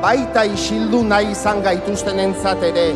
Baita 0.00 0.44
isildu 0.48 1.02
nahi 1.04 1.32
izan 1.32 1.62
gaituzten 1.64 2.20
entzat 2.20 2.62
ere, 2.68 2.86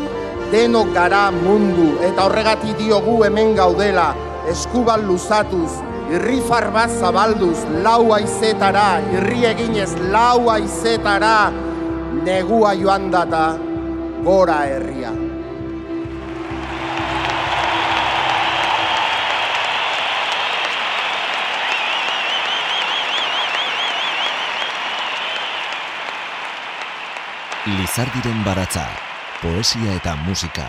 denok 0.51 0.93
gara 0.93 1.29
mundu, 1.31 1.95
eta 2.05 2.25
horregati 2.27 2.73
diogu 2.79 3.23
hemen 3.25 3.55
gaudela, 3.57 4.13
eskubal 4.51 5.05
luzatuz, 5.07 5.71
irrifar 6.13 6.69
bat 6.73 6.89
zabalduz, 6.89 7.57
lau 7.85 8.13
aizetara, 8.17 9.01
irri 9.15 9.45
eginez 9.51 9.91
lau 10.13 10.49
aizetara, 10.53 11.51
negua 12.25 12.75
joan 12.77 13.09
data, 13.13 13.45
gora 14.25 14.65
herria. 14.69 15.13
Lizardiren 27.65 28.45
baratza 28.45 29.04
poesia 29.41 29.95
eta 29.95 30.15
musika, 30.25 30.65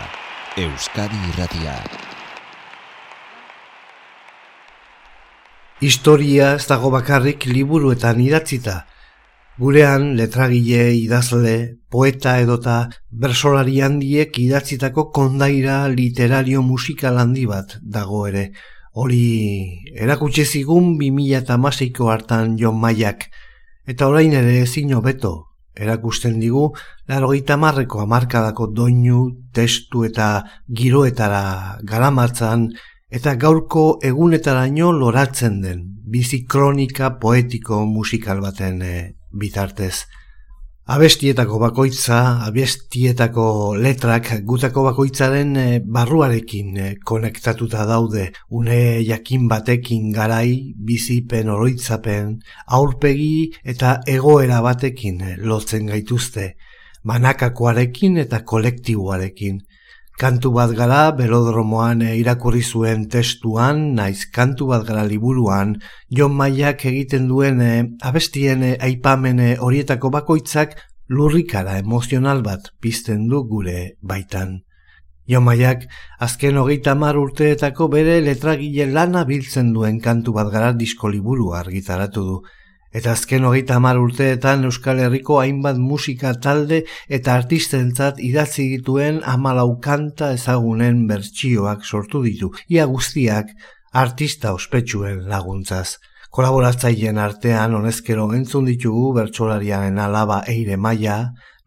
Euskadi 0.57 1.17
irratia. 1.29 1.75
Historia 5.79 6.53
ez 6.57 6.65
dago 6.67 6.91
bakarrik 6.91 7.45
liburuetan 7.47 8.19
idatzita. 8.19 8.81
Gurean 9.57 10.11
letragile, 10.17 10.91
idazle, 10.97 11.55
poeta 11.89 12.37
edota 12.41 12.77
bersolari 13.09 13.79
handiek 13.81 14.37
idatzitako 14.37 15.09
kondaira 15.15 15.87
literario 15.87 16.61
musikal 16.61 17.17
handi 17.17 17.47
bat 17.49 17.77
dago 17.81 18.25
ere. 18.27 18.51
Hori 18.93 19.25
erakutsi 19.95 20.45
zigun 20.45 20.95
2016ko 20.99 22.09
hartan 22.13 22.57
Jon 22.57 22.79
Maiak 22.81 23.29
eta 23.87 24.09
orain 24.09 24.33
ere 24.33 24.59
ezin 24.65 24.93
hobeto 24.97 25.37
erakusten 25.77 26.39
digu 26.41 26.71
larogeita 27.09 27.57
marreko 27.57 28.01
amarkadako 28.03 28.67
doinu, 28.73 29.21
testu 29.53 30.03
eta 30.07 30.43
giroetara 30.67 31.77
garamatzan 31.83 32.69
eta 33.09 33.35
gaurko 33.39 33.99
egunetaraino 34.03 34.91
loratzen 34.91 35.61
den 35.61 35.85
bizi 36.07 36.45
kronika 36.45 37.17
poetiko 37.19 37.85
musikal 37.85 38.41
baten 38.41 38.81
e, 38.81 38.95
bitartez. 39.31 40.05
Abestietako 40.87 41.57
bakoitza, 41.59 42.17
abestietako 42.47 43.75
letrak 43.75 44.29
gutako 44.47 44.85
bakoitzaren 44.85 45.49
e, 45.59 45.65
barruarekin 45.83 46.77
e, 46.79 46.85
konektatuta 47.03 47.83
daude 47.89 48.29
une 48.55 48.77
jakin 49.03 49.49
batekin 49.51 50.13
garai, 50.15 50.71
bizipen 50.79 51.51
oroitzapen, 51.51 52.37
aurpegi 52.79 53.49
eta 53.67 53.97
egoera 54.07 54.61
batekin 54.63 55.19
e, 55.19 55.35
lotzen 55.43 55.91
gaituzte, 55.91 56.53
manakakoarekin 57.03 58.15
eta 58.23 58.45
kolektiboarekin. 58.47 59.59
Kantu 60.17 60.49
bat 60.49 60.71
gara 60.73 61.11
belodromoan 61.13 61.99
irakurri 62.01 62.63
zuen 62.65 63.03
testuan, 63.13 63.83
naiz 63.99 64.23
kantu 64.33 64.65
bat 64.71 64.87
gara 64.87 65.03
liburuan, 65.05 65.75
Jon 66.09 66.33
Maiak 66.33 66.87
egiten 66.89 67.27
duen 67.29 67.61
e, 67.61 67.73
abestien 68.01 68.63
e, 68.65 68.71
aipamen 68.81 69.43
horietako 69.61 70.09
bakoitzak 70.15 70.73
lurrikara 71.13 71.77
emozional 71.83 72.41
bat 72.41 72.71
pizten 72.81 73.27
du 73.29 73.43
gure 73.45 73.77
baitan. 74.01 74.63
Jon 75.29 75.45
Maiak 75.45 75.85
azken 76.17 76.57
hogeita 76.57 76.95
mar 76.97 77.21
urteetako 77.21 77.85
bere 77.93 78.17
letragile 78.25 78.89
lana 78.89 79.21
biltzen 79.29 79.69
duen 79.75 80.01
kantu 80.01 80.33
bat 80.33 80.49
gara 80.49 80.73
disko 80.73 81.13
liburu 81.13 81.53
argitaratu 81.53 82.25
du. 82.25 82.41
Eta 82.97 83.11
azken 83.13 83.43
hogeita 83.45 83.75
hamar 83.77 83.99
urteetan 84.01 84.63
Euskal 84.65 84.97
Herriko 85.03 85.35
hainbat 85.37 85.77
musika 85.77 86.31
talde 86.41 86.79
eta 87.17 87.35
artistentzat 87.37 88.21
idatzi 88.27 88.63
dituen 88.71 89.19
hamalau 89.33 89.75
kanta 89.87 90.31
ezagunen 90.33 91.03
bertsioak 91.11 91.85
sortu 91.85 92.23
ditu. 92.23 92.49
Ia 92.73 92.87
guztiak 92.89 93.51
artista 94.03 94.55
ospetsuen 94.57 95.27
laguntzaz. 95.29 95.99
Kolaboratzaileen 96.33 97.21
artean 97.21 97.77
honezkero 97.77 98.25
entzun 98.39 98.65
ditugu 98.71 99.13
bertsolariaren 99.19 100.01
alaba 100.01 100.41
eire 100.55 100.79
maia, 100.87 101.19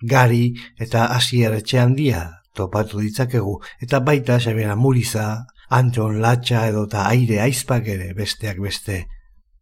gari 0.03 0.51
eta 0.83 1.07
asier 1.21 1.55
etxe 1.61 1.79
handia 1.85 2.25
topatu 2.59 3.05
ditzakegu. 3.07 3.55
Eta 3.79 4.03
baita 4.11 4.41
Xabiera 4.43 4.75
Muriza, 4.75 5.29
Anton 5.71 6.19
Latxa 6.27 6.67
edota 6.75 7.07
aire 7.07 7.39
aizpak 7.47 7.87
ere 7.95 8.13
besteak 8.19 8.59
beste. 8.59 9.05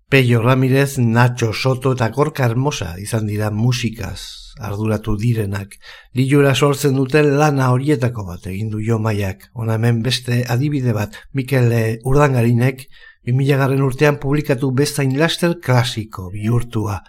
Peio 0.09 0.40
Ramirez, 0.40 0.98
Nacho 0.98 1.52
Soto 1.52 1.92
eta 1.92 2.09
Gorka 2.09 2.46
Hermosa 2.46 2.94
izan 2.96 3.26
dira 3.28 3.50
musikaz 3.50 4.54
arduratu 4.59 5.18
direnak. 5.20 5.74
Lilura 6.16 6.54
sortzen 6.54 6.96
duten 6.96 7.34
lana 7.36 7.68
horietako 7.74 8.24
bat 8.30 8.46
egin 8.48 8.70
du 8.72 8.80
Jo 8.80 8.96
Maiak. 8.98 9.50
Ona 9.52 9.76
hemen 9.76 10.00
beste 10.02 10.44
adibide 10.48 10.94
bat, 10.96 11.18
Mikel 11.34 11.74
Urdangarinek 12.09 12.86
2000 13.28 13.61
garren 13.61 13.84
urtean 13.84 14.16
publikatu 14.16 14.72
bezain 14.72 15.12
laster 15.18 15.59
klasiko 15.61 16.30
bihurtua. 16.32 17.02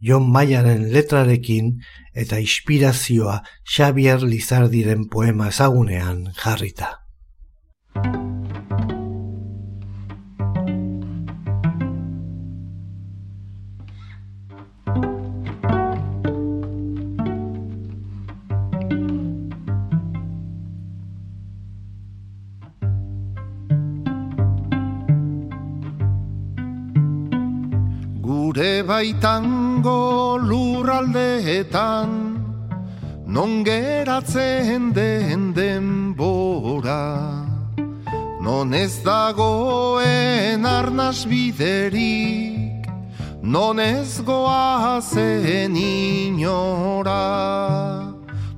Jon 0.00 0.26
Maiaren 0.32 0.88
letrarekin 0.90 1.76
eta 2.16 2.40
inspirazioa 2.40 3.42
Xavier 3.62 4.24
Lizardiren 4.24 5.06
poema 5.12 5.52
ezagunean 5.54 6.32
jarrita. 6.40 6.96
Baitango 28.82 30.38
lurraldeetan 30.38 32.08
Non 33.26 33.64
geratzen 33.64 34.92
den 34.92 35.54
denbora. 35.54 37.46
Non 38.42 38.74
ez 38.74 39.02
dagoen 39.04 40.66
arnaz 40.66 41.26
biderik 41.26 42.86
Non 43.42 43.78
ez 43.78 44.20
goazen 44.24 45.76
inora. 45.76 47.10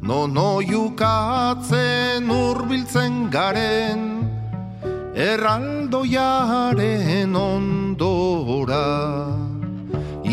Non 0.03 0.37
oiukatzen 0.37 2.31
urbiltzen 2.31 3.31
garen 3.31 4.29
Erraldoiaren 5.15 7.37
ondora 7.37 9.52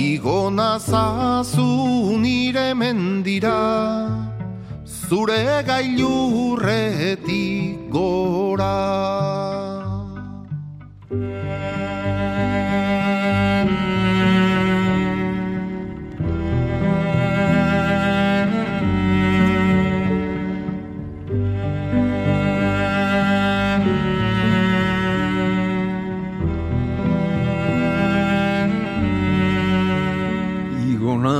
Igo 0.09 0.49
nazazu 0.49 2.17
nire 2.17 2.73
mendira 2.73 3.61
Zure 4.85 5.61
gailurretik 5.67 7.77
gora 7.93 8.77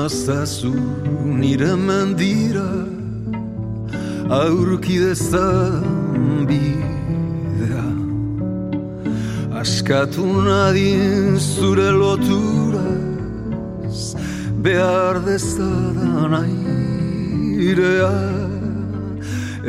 nazazu 0.10 0.74
nire 1.40 1.74
mendira 1.88 2.70
Aurki 4.30 4.98
dezan 5.00 6.48
bidea. 6.50 7.88
Askatu 9.62 10.26
nadien 10.48 11.38
zure 11.38 11.90
loturaz 12.02 14.00
Behar 14.64 15.16
dezadan 15.28 16.34
airea. 16.42 18.18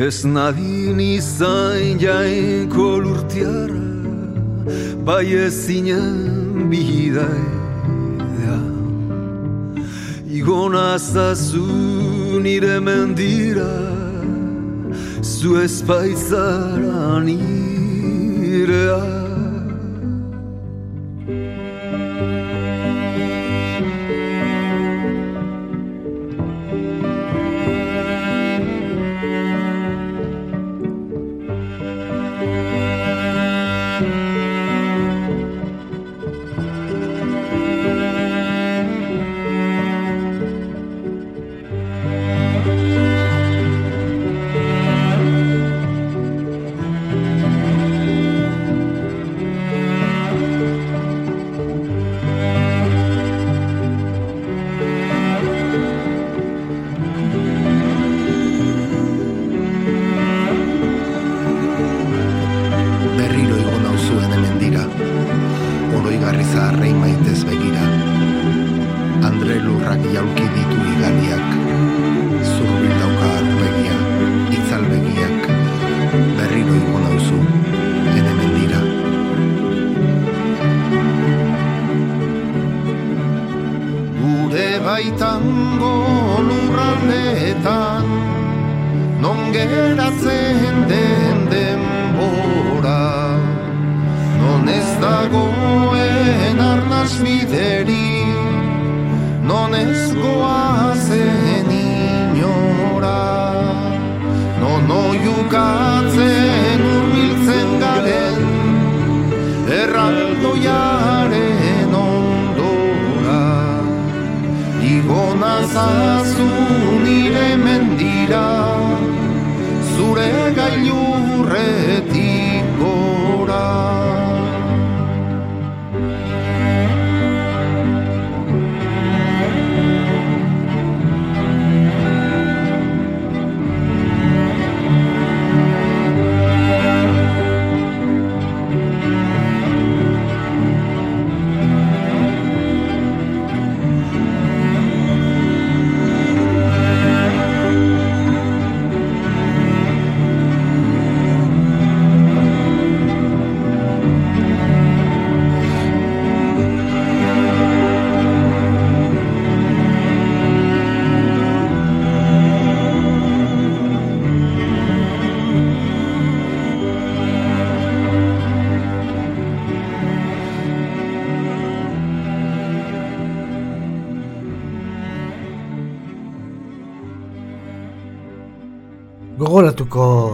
Ez 0.07 0.25
nadin 0.25 1.01
izan 1.01 1.99
jainko 2.05 2.89
lurtiara 3.05 3.87
Bai 5.07 5.29
ezinen 5.47 6.19
bidaidea 6.71 7.60
Igo 10.41 10.69
nazazu 10.73 11.67
nire 12.41 12.81
mendira 12.81 13.73
Zu 15.21 15.61
espaitzara 15.61 17.21
nirea 17.27 19.20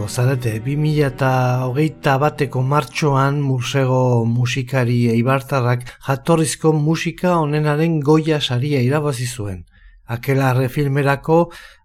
zarete, 0.07 0.59
2008 0.63 2.13
bateko 2.19 2.61
martxoan 2.63 3.41
musego 3.41 4.25
musikari 4.25 5.09
eibartarrak 5.11 5.83
jatorrizko 6.07 6.71
musika 6.73 7.35
onenaren 7.39 7.99
goia 7.99 8.39
saria 8.41 8.81
irabazi 8.81 9.27
zuen. 9.27 9.65
Akelarre 10.07 10.69
filmerako 10.69 11.37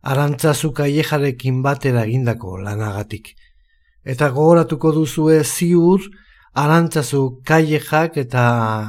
arantzazu 0.03 0.73
kaiejarekin 0.73 1.61
batera 1.63 2.07
egindako 2.07 2.57
lanagatik. 2.63 3.35
Eta 4.05 4.31
gogoratuko 4.31 4.93
duzue 4.93 5.43
ziur, 5.45 6.09
arantzazu 6.55 7.43
kaiejak 7.45 8.17
eta 8.25 8.47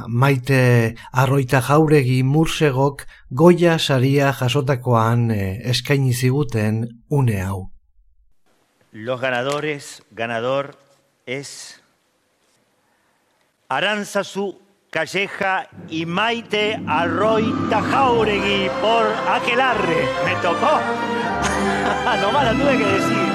maite 0.08 0.94
arroita 1.12 1.60
jauregi 1.68 2.22
mursegok 2.22 3.06
goia 3.30 3.78
saria 3.78 4.32
jasotakoan 4.32 5.30
eh, 5.30 5.60
eskaini 5.74 6.12
ziguten 6.12 6.84
une 7.10 7.40
hau. 7.42 7.73
Los 8.94 9.20
ganadores, 9.20 10.04
ganador 10.12 10.78
es 11.26 11.82
Aranzazu 13.68 14.60
Calleja 14.88 15.68
y 15.88 16.06
Maite 16.06 16.80
Arroita 16.86 17.82
Jauregui 17.82 18.70
por 18.80 19.04
Aquelarre. 19.28 20.06
Me 20.24 20.36
tocó. 20.36 20.78
Nomás 22.22 22.44
la 22.44 22.52
tuve 22.52 22.78
que 22.78 22.84
decir. 22.84 23.32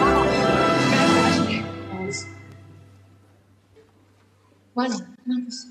Bueno, 4.73 4.95
vamos. 5.25 5.67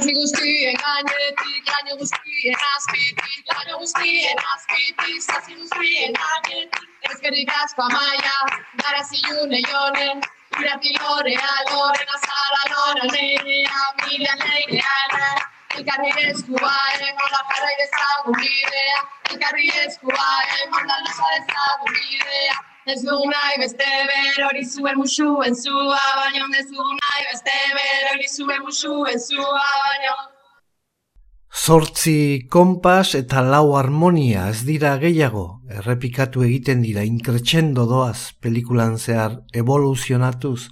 Zazpi 0.00 0.14
guztien 0.16 0.76
gainetik, 0.80 1.66
laino 1.70 1.96
guztien 2.00 2.54
azpitik, 2.66 3.50
laino 3.52 3.80
guztien 3.80 4.38
azpitik, 4.52 5.18
zazpi 5.20 5.56
guztien 5.58 6.16
gainetik. 6.16 6.86
Ezkerrik 7.10 7.52
asko 7.56 7.84
amaia, 7.84 8.38
gara 8.80 9.02
zilune 9.10 9.60
jonen, 9.66 10.24
irati 10.56 10.94
lorea, 10.96 11.50
loren 11.68 12.14
azala, 12.16 12.62
loren 12.72 13.12
nerea, 13.12 13.82
milian 14.00 14.40
leirean, 14.46 15.44
elkarri 15.76 16.16
eskua, 16.30 16.74
emola 17.10 17.44
jarrai 17.52 17.76
dezagun 17.82 18.40
bidea, 18.40 18.98
elkarri 19.34 19.68
eskua, 19.84 20.28
emola 20.64 21.00
lasa 21.04 21.34
dezagun 21.36 21.92
bidea. 22.00 22.56
Ez 22.90 23.02
dugu 23.06 23.28
nahi 23.30 23.58
beste 23.60 23.86
berori 24.10 24.64
zuen 24.66 24.96
musuen 24.98 25.54
zua, 25.54 26.00
baino 26.18 26.48
ez 26.58 26.66
dugu 26.70 26.94
nahi 26.96 27.22
beste 27.28 27.56
berori 27.76 28.26
zuen 28.26 28.62
musuen 28.66 29.20
zua, 29.20 29.66
baino. 29.84 30.14
Zortzi 31.50 32.48
kompas 32.50 33.14
eta 33.18 33.44
lau 33.46 33.76
harmonia 33.78 34.48
ez 34.50 34.64
dira 34.66 34.96
gehiago, 35.02 35.44
errepikatu 35.78 36.42
egiten 36.48 36.82
dira 36.82 37.04
inkretxendo 37.06 37.86
doaz 37.90 38.32
pelikulan 38.42 38.96
zehar 38.98 39.38
evoluzionatuz, 39.62 40.70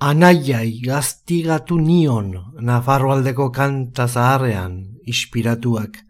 anaiai 0.00 0.78
gaztigatu 0.86 1.80
nion 1.80 2.32
Nafarroaldeko 2.70 3.50
kanta 3.52 4.08
zaharrean 4.08 4.78
inspiratuak. 5.04 6.06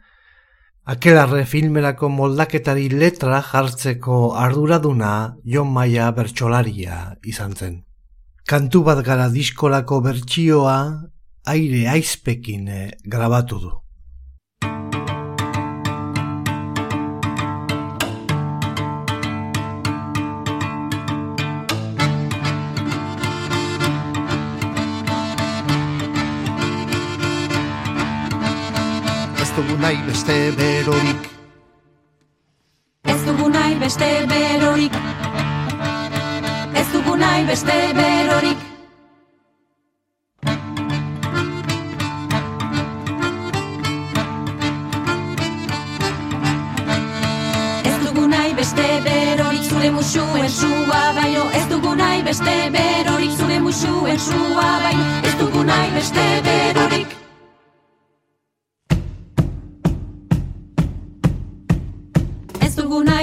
Akelarre 0.91 1.45
filmerako 1.47 2.09
moldaketari 2.11 2.89
letra 2.91 3.37
jartzeko 3.47 4.17
arduraduna 4.35 5.11
Jon 5.47 5.69
Maia 5.71 6.09
bertsolaria 6.17 6.97
izan 7.33 7.53
zen. 7.55 7.77
Kantu 8.51 8.83
bat 8.89 9.05
gara 9.07 9.29
diskolako 9.31 10.01
bertsioa 10.03 10.75
aire 11.53 11.85
aizpekin 11.93 12.67
eh, 12.69 12.91
grabatu 13.07 13.61
du. 13.63 13.71
Nahi 29.81 30.01
beste 30.07 30.35
berorik, 30.57 31.29
Ez 33.05 33.21
dugu 33.27 33.49
nahi 33.49 33.75
beste 33.81 34.09
berorik. 34.29 34.97
Ez 36.81 36.89
dugu 36.93 37.17
nahi 37.17 37.47
beste 37.47 37.79
berorik. 38.01 38.67
Beste 48.61 48.87
berorik. 49.05 49.63
Zure 49.65 49.91
musuen 49.91 50.51
sua 50.51 51.01
baino. 51.17 51.47
Ez 51.59 51.65
dugu 51.71 51.95
nahi 51.95 52.21
beste 52.23 52.57
berorik. 52.75 53.33
Zure 53.39 53.61
musuen 53.61 54.19
sua 54.19 54.69
baino. 54.85 55.07
Ez 55.25 55.35
dugu 55.41 55.65
nahi 55.65 55.91
beste 55.97 56.27
berorik 56.45 57.20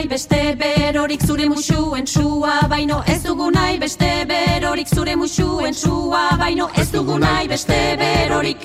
beste 0.08 0.56
berorik 0.56 1.22
zure 1.22 1.46
musuen 1.50 2.08
sua 2.08 2.68
baino 2.70 3.04
Ez 3.08 3.24
dugu 3.24 3.50
nahi 3.52 3.78
beste 3.80 4.26
berorik 4.30 4.88
zure 4.88 5.16
musuen 5.16 5.74
sua 5.74 6.38
baino 6.38 6.70
Ez 6.76 6.92
dugu 6.92 7.18
nahi 7.20 7.48
beste 7.48 7.98
berorik. 8.00 8.58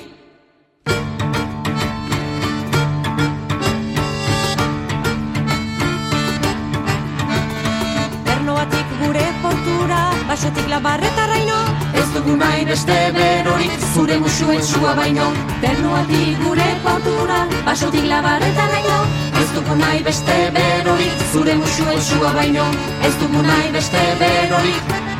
Bernoatik 8.27 8.87
gure 9.03 9.27
portura 9.43 10.01
basotik 10.29 10.69
labarretaraino 10.69 11.59
Ez 11.95 12.09
dugu 12.15 12.37
nahi 12.37 12.65
beste 12.71 13.01
berorik 13.19 13.91
zure 13.95 14.19
musuen 14.19 14.63
sua 14.63 14.95
baino 14.95 15.33
Ternuatik 15.61 16.41
gure 16.47 16.73
portura 16.87 17.47
basotik 17.67 18.11
labarretaraino 18.15 19.32
Ez 19.43 19.49
dugu 19.55 19.75
nahi 19.75 20.03
beste 20.07 20.35
berorik 20.55 21.25
zure 21.33 21.55
musuen 21.63 22.01
sua 22.09 22.33
baino. 22.37 22.67
Ez 23.09 23.15
dugu 23.23 23.43
nahi 23.49 23.73
beste 23.79 24.05
berorik 24.21 25.12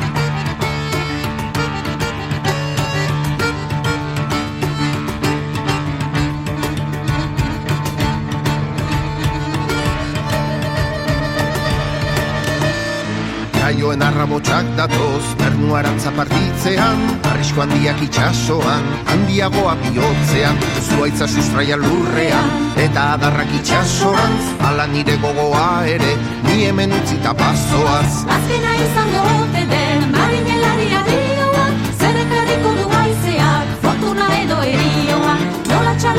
Jaioen 13.73 14.03
arrabotxak 14.05 14.67
datoz, 14.77 15.23
bernu 15.39 15.71
arantza 15.73 16.11
partitzean, 16.13 16.99
arrisko 17.25 17.63
handiak 17.63 18.03
itxasoan, 18.05 18.85
handiagoa 19.09 19.73
bihotzean, 19.81 20.59
zuaitza 20.83 21.25
sustraia 21.25 21.79
lurrean, 21.81 22.51
eta 22.77 23.07
adarrak 23.15 23.49
itxasorantz, 23.57 24.53
ala 24.69 24.85
nire 24.93 25.17
gogoa 25.25 25.87
ere, 25.89 26.13
ni 26.45 26.67
hemen 26.67 26.93
utzita 26.99 27.33
pasoaz. 27.33 28.11
Azkena 28.37 28.77
izango 28.85 29.25
den 29.73 30.12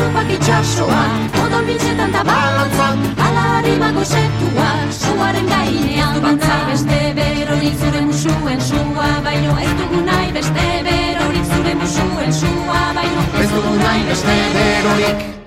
Itxasoan 0.04 1.30
Odol 1.40 1.64
bitxetan 1.64 2.10
da 2.12 2.22
balantzan 2.28 2.98
Ala 3.26 3.44
harima 3.56 3.88
goxetua 3.96 4.70
Suaren 4.92 5.46
gainean 5.48 6.18
Bantzai 6.24 6.58
beste 6.70 6.98
berorik 7.18 7.78
zure 7.80 8.02
musuen 8.08 8.60
sua 8.60 9.08
Baino 9.24 9.54
ez 9.64 9.70
dugu 9.80 10.02
nahi 10.08 10.32
beste 10.36 10.66
berorik 10.88 11.46
zure 11.54 11.74
musuen 11.84 12.36
sua 12.42 12.82
Baino 12.98 13.24
ez 13.44 13.48
dugu 13.54 13.78
nahi 13.80 14.04
beste 14.10 14.36
berorik 14.58 15.43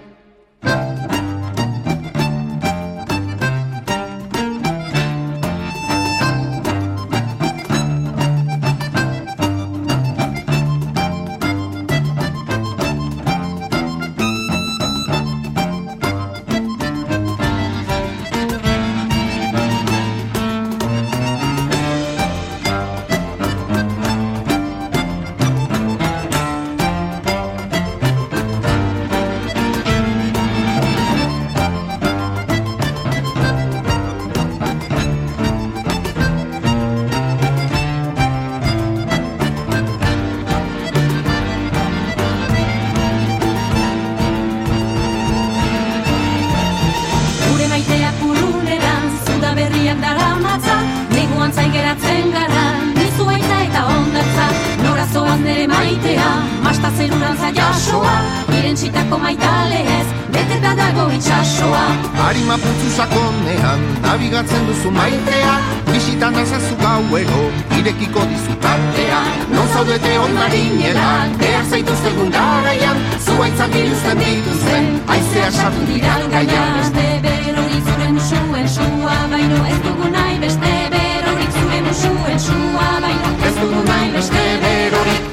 nabigatzen 64.18 64.64
duzu 64.66 64.92
maitea, 64.92 65.54
bisitan 65.92 66.36
azazu 66.42 66.76
gauero, 66.82 67.42
irekiko 67.78 68.22
dizu 68.30 68.54
tartea. 68.64 69.20
Non 69.54 69.68
zaudete 69.74 70.14
on 70.20 70.32
marineran, 70.34 71.36
behar 71.38 71.66
zaituztegun 71.70 72.32
garaian, 72.34 72.98
zuaitzak 73.26 73.70
biluzten 73.76 74.18
dituzten, 74.24 74.88
aizea 75.16 75.52
sartu 75.52 75.86
dira 75.90 76.16
gaian. 76.34 76.72
Beste 76.80 77.06
berorik 77.26 77.84
zure 77.92 78.08
musuen 78.16 78.68
sua 78.76 79.18
Baino 79.34 79.60
ez 79.74 79.78
dugu 79.86 80.10
nahi 80.16 80.40
beste 80.42 80.72
berorik 80.94 81.52
zure 81.60 81.82
musuen 81.90 82.40
sua 82.48 82.88
Baino 83.04 83.34
ez 83.50 83.54
dugu 83.60 83.84
nahi 83.92 84.10
beste 84.16 84.46
berorik 84.64 85.28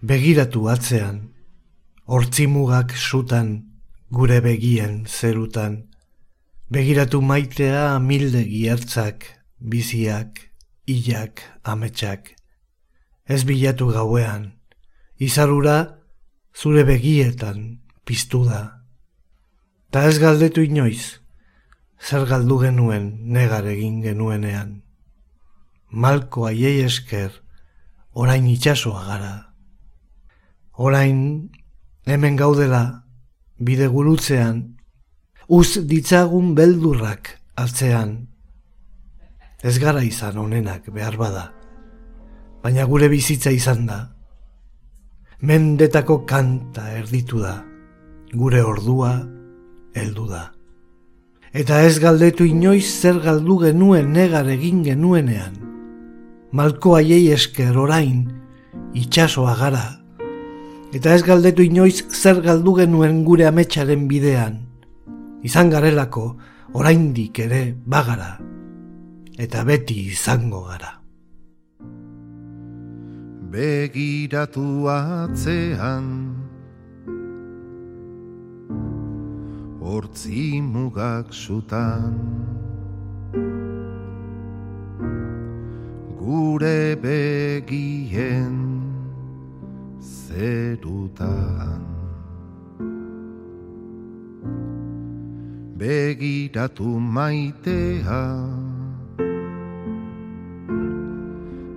Begiratu 0.00 0.64
atzean, 0.72 1.20
hortzimugak 2.06 2.96
sutan, 2.96 3.52
gure 4.08 4.40
begien 4.40 5.04
zerutan. 5.04 5.95
Begiratu 6.66 7.20
maitea 7.22 8.00
mildegi 8.02 8.64
ertzak, 8.66 9.22
biziak, 9.62 10.40
hilak, 10.90 11.38
ametsak. 11.62 12.32
Ez 13.22 13.44
bilatu 13.46 13.92
gauean, 13.94 14.48
izarura 15.22 16.02
zure 16.50 16.82
begietan 16.82 17.78
piztu 18.02 18.42
da. 18.48 18.82
Ta 19.94 20.08
ez 20.10 20.18
galdetu 20.18 20.66
inoiz, 20.66 21.22
zer 22.02 22.26
galdu 22.26 22.58
genuen 22.58 23.12
negar 23.30 23.70
egin 23.70 24.02
genuenean. 24.02 24.82
Malko 25.94 26.48
aiei 26.50 26.82
esker, 26.82 27.30
orain 28.10 28.50
itxasoa 28.50 29.06
gara. 29.06 29.34
Orain 30.74 31.46
hemen 32.10 32.34
gaudela, 32.34 33.06
bide 33.62 33.86
gurutzean, 33.86 34.75
uz 35.48 35.76
ditzagun 35.88 36.54
beldurrak 36.56 37.38
atzean. 37.56 38.26
Ez 39.62 39.78
gara 39.78 40.02
izan 40.02 40.36
onenak 40.38 40.90
behar 40.94 41.16
bada, 41.18 41.46
baina 42.62 42.84
gure 42.84 43.08
bizitza 43.10 43.50
izan 43.50 43.86
da. 43.86 44.00
Mendetako 45.46 46.24
kanta 46.26 46.90
erditu 46.98 47.40
da, 47.40 47.60
gure 48.32 48.62
ordua 48.64 49.12
heldu 49.94 50.26
da. 50.30 50.50
Eta 51.56 51.80
ez 51.86 51.98
galdetu 52.02 52.44
inoiz 52.44 52.84
zer 52.84 53.20
galdu 53.24 53.60
genuen 53.62 54.12
negar 54.12 54.48
egin 54.50 54.82
genuenean. 54.84 55.54
Malko 56.52 56.96
haiei 56.96 57.30
esker 57.32 57.76
orain, 57.78 58.26
itxasoa 58.94 59.54
gara. 59.56 59.86
Eta 60.92 61.14
ez 61.14 61.22
galdetu 61.24 61.64
inoiz 61.64 62.02
zer 62.12 62.42
galdu 62.44 62.76
genuen 62.80 63.22
gure 63.24 63.46
ametsaren 63.48 64.08
bidean. 64.08 64.65
Izan 65.44 65.70
garelako 65.70 66.36
oraindik 66.74 67.38
ere 67.38 67.74
bagara. 67.86 68.36
Eta 69.36 69.64
beti 69.64 70.06
izango 70.12 70.64
gara. 70.68 70.92
Begiratu 73.52 74.88
atzean 74.90 76.06
Hortzi 79.80 80.60
mugak 80.60 81.32
sutan 81.32 82.16
Gure 86.18 86.96
begien 86.98 88.56
zerutan 90.02 91.95
Begiratu 95.76 96.96
maitea 96.96 98.22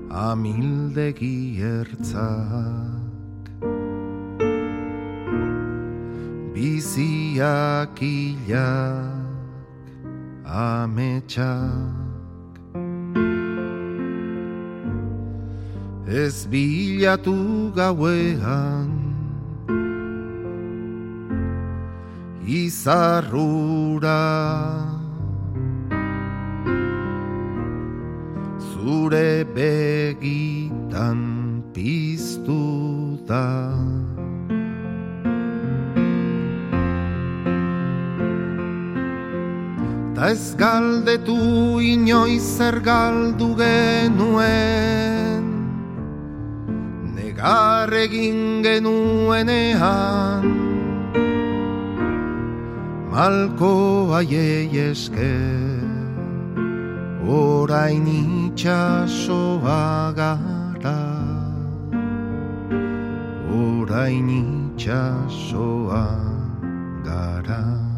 amildegi 0.08 1.60
ertzak 1.60 3.52
biziak 6.56 8.00
hilak 8.00 9.20
ametsak. 10.48 12.00
Ez 16.08 16.48
bilatu 16.48 17.36
gauean 17.76 19.09
izarrura 22.50 24.26
zure 28.58 29.46
begitan 29.56 31.20
piztu 31.74 33.22
da. 33.30 33.78
Ta 40.16 40.34
ez 40.34 40.58
galdetu 40.58 41.38
inoiz 41.78 42.46
zer 42.58 42.82
genuen. 43.62 45.46
Negar 47.14 47.94
egin 47.94 48.66
genuenean 48.66 50.69
Malko 53.12 54.14
aiei 54.14 54.70
esker. 54.90 56.00
Orain 57.30 58.06
itxasoa 58.06 59.82
gara 60.20 61.00
Orain 63.50 64.30
itxasoa 64.42 66.06
gara 67.06 67.89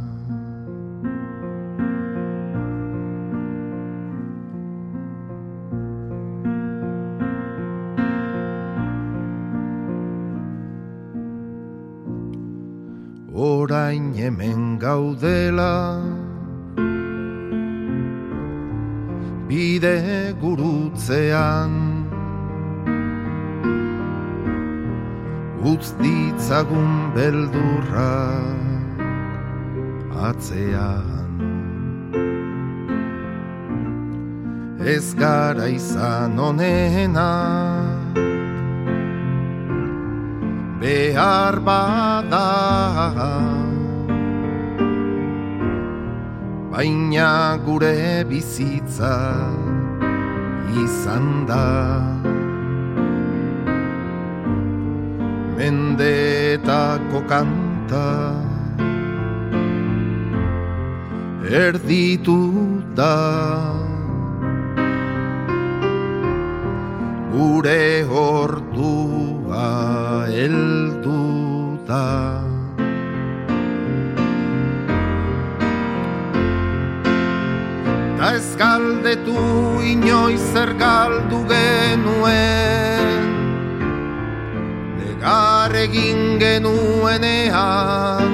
gaudela. 14.82 16.02
Bide 19.48 20.34
gurutzean 20.42 21.74
Utz 25.72 25.94
ditzagun 26.02 27.14
beldurra 27.16 28.18
atzean. 30.30 31.38
Ez 34.82 35.14
gara 35.14 35.68
izan 35.70 36.40
onena 36.50 37.30
behar 40.82 41.62
bada 41.62 42.48
Baina 46.72 47.60
gure 47.66 48.24
bizitza 48.30 49.16
izan 50.84 51.26
da. 51.50 51.66
Mendetako 55.58 57.20
kanta 57.28 58.08
erditu 61.62 62.40
da. 62.96 63.18
Gure 67.34 68.06
ordua 68.24 69.68
heldu 70.32 71.20
da 71.88 72.51
galdetu 78.62 79.42
inoiz 79.92 80.44
zer 80.54 80.72
galdu 80.84 81.40
genuen. 81.52 83.26
Negar 85.00 85.74
egin 85.86 86.22
genuenean. 86.44 88.32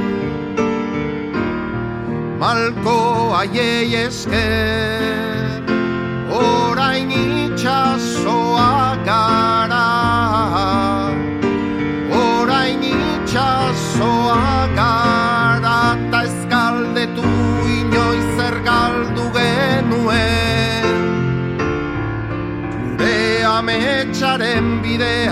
Malko 2.41 2.99
aiei 3.41 3.95
esker 4.05 4.96
ametsaren 24.97 25.29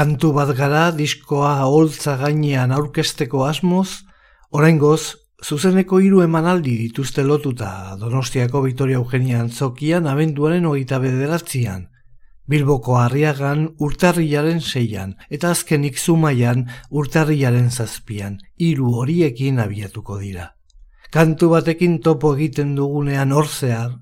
Kantu 0.00 0.30
bat 0.32 0.48
gara 0.56 0.86
diskoa 0.96 1.66
holtza 1.68 2.14
gainean 2.16 2.70
aurkesteko 2.72 3.42
asmoz, 3.44 4.06
oraingoz 4.56 5.00
zuzeneko 5.44 5.98
hiru 6.00 6.22
emanaldi 6.24 6.72
dituzte 6.78 7.20
lotuta 7.26 7.98
Donostiako 8.00 8.62
Victoria 8.64 8.96
Eugenia 8.96 9.42
antzokian 9.42 10.06
abenduaren 10.08 10.64
hogeita 10.70 11.02
bederatzian, 11.02 11.82
Bilboko 12.48 12.96
Arriagan 12.96 13.66
urtarrilaren 13.88 14.62
seian 14.64 15.12
eta 15.28 15.50
azkenik 15.50 16.00
zumaian 16.00 16.64
urtarrilaren 16.88 17.68
zazpian, 17.68 18.38
hiru 18.56 18.94
horiekin 19.02 19.60
abiatuko 19.66 20.16
dira. 20.22 20.46
Kantu 21.12 21.50
batekin 21.52 21.98
topo 22.00 22.32
egiten 22.38 22.72
dugunean 22.78 23.36
hor 23.36 23.52
zehar, 23.52 23.92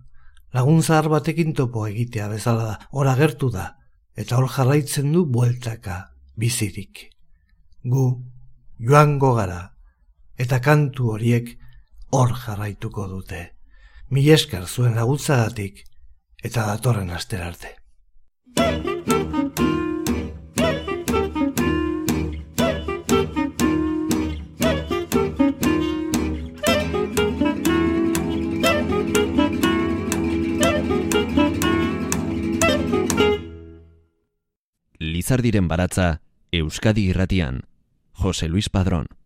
laguntzar 0.54 1.10
batekin 1.10 1.58
topo 1.58 1.88
egitea 1.90 2.30
bezala 2.36 2.70
da, 2.70 2.78
hor 2.92 3.10
agertu 3.16 3.50
da, 3.50 3.72
eta 4.18 4.38
hor 4.38 4.48
jarraitzen 4.50 5.12
du 5.14 5.24
bueltaka 5.30 5.98
bizirik. 6.34 7.04
Gu 7.86 8.04
joango 8.90 9.34
gara, 9.38 9.60
eta 10.38 10.60
kantu 10.62 11.12
horiek 11.14 11.54
hor 12.10 12.34
jarraituko 12.44 13.06
dute. 13.14 13.42
Mil 14.10 14.30
esker 14.34 14.66
zuen 14.66 14.96
laguntzagatik 14.98 15.84
eta 16.42 16.66
datorren 16.72 17.10
asterarte. 17.14 17.76
Lizardiren 35.28 35.66
baratza 35.68 36.22
Euskadi 36.50 37.02
irratian. 37.10 37.66
Jose 38.12 38.48
Luis 38.48 38.70
Padrón. 38.70 39.17